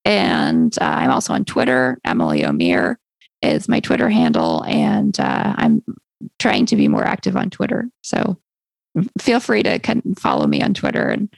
and 0.04 0.76
uh, 0.80 0.84
I'm 0.84 1.10
also 1.10 1.32
on 1.32 1.44
Twitter. 1.44 1.98
Emily 2.04 2.40
Omier 2.40 2.96
is 3.42 3.68
my 3.68 3.78
Twitter 3.78 4.08
handle, 4.08 4.64
and 4.64 5.18
uh, 5.20 5.54
I'm 5.56 5.82
trying 6.38 6.66
to 6.66 6.76
be 6.76 6.88
more 6.88 7.04
active 7.04 7.36
on 7.36 7.50
Twitter. 7.50 7.88
So 8.02 8.38
feel 9.20 9.40
free 9.40 9.62
to 9.62 9.78
follow 10.18 10.46
me 10.46 10.60
on 10.60 10.74
Twitter 10.74 11.08
and 11.08 11.32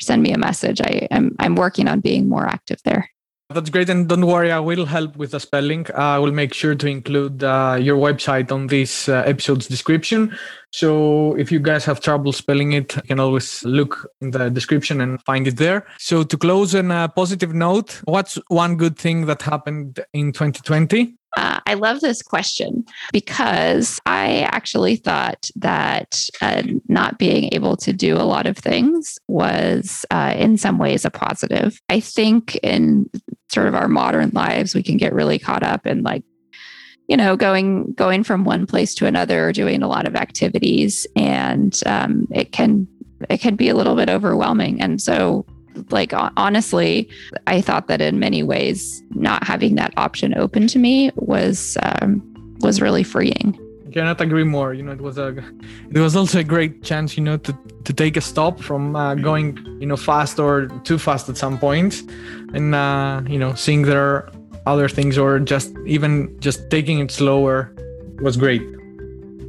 send 0.00 0.22
me 0.22 0.32
a 0.32 0.38
message. 0.38 0.80
I, 0.80 1.08
I'm 1.10 1.34
I'm 1.38 1.54
working 1.54 1.88
on 1.88 2.00
being 2.00 2.28
more 2.28 2.46
active 2.46 2.80
there. 2.84 3.08
That's 3.52 3.70
great. 3.70 3.88
And 3.88 4.08
don't 4.08 4.26
worry, 4.26 4.50
I 4.50 4.58
will 4.58 4.86
help 4.86 5.16
with 5.16 5.30
the 5.30 5.40
spelling. 5.40 5.86
I 5.94 6.18
will 6.18 6.32
make 6.32 6.54
sure 6.54 6.74
to 6.74 6.86
include 6.86 7.44
uh, 7.44 7.78
your 7.80 7.96
website 7.96 8.50
on 8.50 8.66
this 8.66 9.08
uh, 9.08 9.22
episode's 9.26 9.68
description. 9.68 10.36
So 10.70 11.36
if 11.36 11.52
you 11.52 11.60
guys 11.60 11.84
have 11.84 12.00
trouble 12.00 12.32
spelling 12.32 12.72
it, 12.72 12.96
you 12.96 13.02
can 13.02 13.20
always 13.20 13.62
look 13.64 14.10
in 14.20 14.30
the 14.30 14.48
description 14.50 15.00
and 15.00 15.22
find 15.22 15.46
it 15.46 15.58
there. 15.58 15.86
So 15.98 16.22
to 16.22 16.36
close 16.36 16.74
on 16.74 16.90
a 16.90 17.08
positive 17.08 17.54
note, 17.54 18.00
what's 18.04 18.38
one 18.48 18.76
good 18.76 18.98
thing 18.98 19.26
that 19.26 19.42
happened 19.42 20.00
in 20.12 20.32
2020? 20.32 21.14
Uh, 21.36 21.60
I 21.66 21.74
love 21.74 22.00
this 22.00 22.20
question 22.20 22.84
because 23.12 23.98
I 24.04 24.40
actually 24.40 24.96
thought 24.96 25.48
that 25.56 26.28
uh, 26.42 26.62
not 26.88 27.18
being 27.18 27.48
able 27.52 27.76
to 27.78 27.92
do 27.92 28.16
a 28.16 28.24
lot 28.24 28.46
of 28.46 28.58
things 28.58 29.18
was, 29.28 30.04
uh, 30.10 30.34
in 30.36 30.58
some 30.58 30.78
ways, 30.78 31.04
a 31.04 31.10
positive. 31.10 31.80
I 31.88 32.00
think 32.00 32.56
in 32.56 33.08
sort 33.52 33.66
of 33.66 33.74
our 33.74 33.88
modern 33.88 34.30
lives, 34.32 34.74
we 34.74 34.82
can 34.82 34.96
get 34.96 35.12
really 35.12 35.38
caught 35.38 35.62
up 35.62 35.86
in 35.86 36.02
like, 36.02 36.24
you 37.08 37.16
know, 37.16 37.36
going 37.36 37.92
going 37.92 38.24
from 38.24 38.44
one 38.44 38.66
place 38.66 38.94
to 38.96 39.06
another, 39.06 39.52
doing 39.52 39.82
a 39.82 39.88
lot 39.88 40.06
of 40.06 40.16
activities, 40.16 41.06
and 41.16 41.78
um, 41.86 42.26
it 42.30 42.52
can 42.52 42.86
it 43.28 43.38
can 43.38 43.56
be 43.56 43.68
a 43.68 43.74
little 43.74 43.96
bit 43.96 44.08
overwhelming. 44.08 44.80
And 44.80 45.00
so 45.00 45.46
like 45.90 46.12
honestly 46.36 47.08
i 47.46 47.58
thought 47.58 47.88
that 47.88 48.02
in 48.02 48.18
many 48.18 48.42
ways 48.42 49.02
not 49.12 49.42
having 49.42 49.74
that 49.74 49.90
option 49.96 50.36
open 50.36 50.66
to 50.66 50.78
me 50.78 51.10
was 51.16 51.78
um, 51.82 52.22
was 52.60 52.82
really 52.82 53.02
freeing 53.02 53.58
cannot 53.92 54.20
agree 54.20 54.44
more 54.44 54.74
you 54.74 54.82
know 54.82 54.92
it 54.92 55.00
was 55.00 55.18
a 55.18 55.28
it 55.90 55.98
was 55.98 56.16
also 56.16 56.40
a 56.40 56.44
great 56.44 56.82
chance 56.82 57.16
you 57.16 57.22
know 57.22 57.36
to 57.36 57.52
to 57.84 57.92
take 57.92 58.16
a 58.16 58.20
stop 58.20 58.60
from 58.60 58.96
uh, 58.96 59.14
going 59.14 59.58
you 59.80 59.86
know 59.86 59.96
fast 59.96 60.38
or 60.38 60.66
too 60.84 60.98
fast 60.98 61.28
at 61.28 61.36
some 61.36 61.58
point. 61.58 62.02
And 62.54 62.74
uh, 62.74 63.22
you 63.26 63.38
know 63.38 63.54
seeing 63.54 63.82
there 63.82 64.02
are 64.02 64.32
other 64.66 64.88
things 64.88 65.18
or 65.18 65.38
just 65.38 65.74
even 65.86 66.34
just 66.40 66.70
taking 66.70 66.98
it 67.00 67.10
slower 67.10 67.72
was 68.20 68.36
great. 68.36 68.62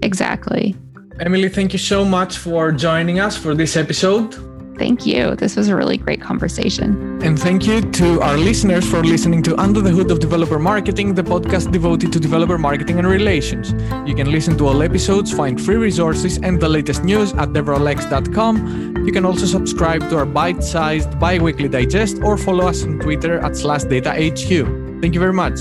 Exactly. 0.02 0.76
Emily 1.20 1.50
thank 1.50 1.74
you 1.74 1.80
so 1.80 2.04
much 2.04 2.38
for 2.38 2.72
joining 2.72 3.20
us 3.20 3.38
for 3.38 3.54
this 3.54 3.78
episode 3.78 4.36
Thank 4.78 5.06
you. 5.06 5.36
This 5.36 5.56
was 5.56 5.70
a 5.70 5.76
really 5.76 5.98
great 5.98 6.22
conversation. 6.22 7.22
And 7.22 7.40
thank 7.40 7.68
you 7.68 7.82
to 7.82 8.22
our 8.22 8.38
listeners 8.38 8.90
for 8.90 9.04
listening 9.04 9.44
to 9.44 9.60
Under 9.60 9.82
the 9.82 9.92
Hood 9.92 10.12
of 10.12 10.20
Developer 10.20 10.60
Marketing, 10.60 11.14
the 11.14 11.24
podcast 11.24 11.72
devoted 11.72 12.12
to 12.14 12.20
developer 12.20 12.58
marketing 12.58 12.98
and 12.98 13.08
relations. 13.08 13.74
You 14.08 14.16
can 14.16 14.32
listen 14.32 14.58
to 14.58 14.68
all 14.68 14.82
episodes, 14.82 15.32
find 15.32 15.62
free 15.62 15.76
resources, 15.76 16.38
and 16.38 16.60
the 16.60 16.70
latest 16.70 17.04
news 17.04 17.34
at 17.34 17.50
devrelx.com. 17.50 19.06
You 19.06 19.12
can 19.12 19.26
also 19.26 19.46
subscribe 19.46 20.10
to 20.10 20.18
our 20.18 20.26
bite 20.26 20.64
sized 20.64 21.20
bi 21.20 21.38
weekly 21.38 21.70
digest 21.70 22.20
or 22.24 22.38
follow 22.38 22.68
us 22.68 22.84
on 22.84 23.00
Twitter 23.00 23.40
at 23.40 23.52
SlashData 23.54 24.12
HQ. 24.32 25.02
Thank 25.02 25.14
you 25.14 25.20
very 25.20 25.34
much. 25.34 25.60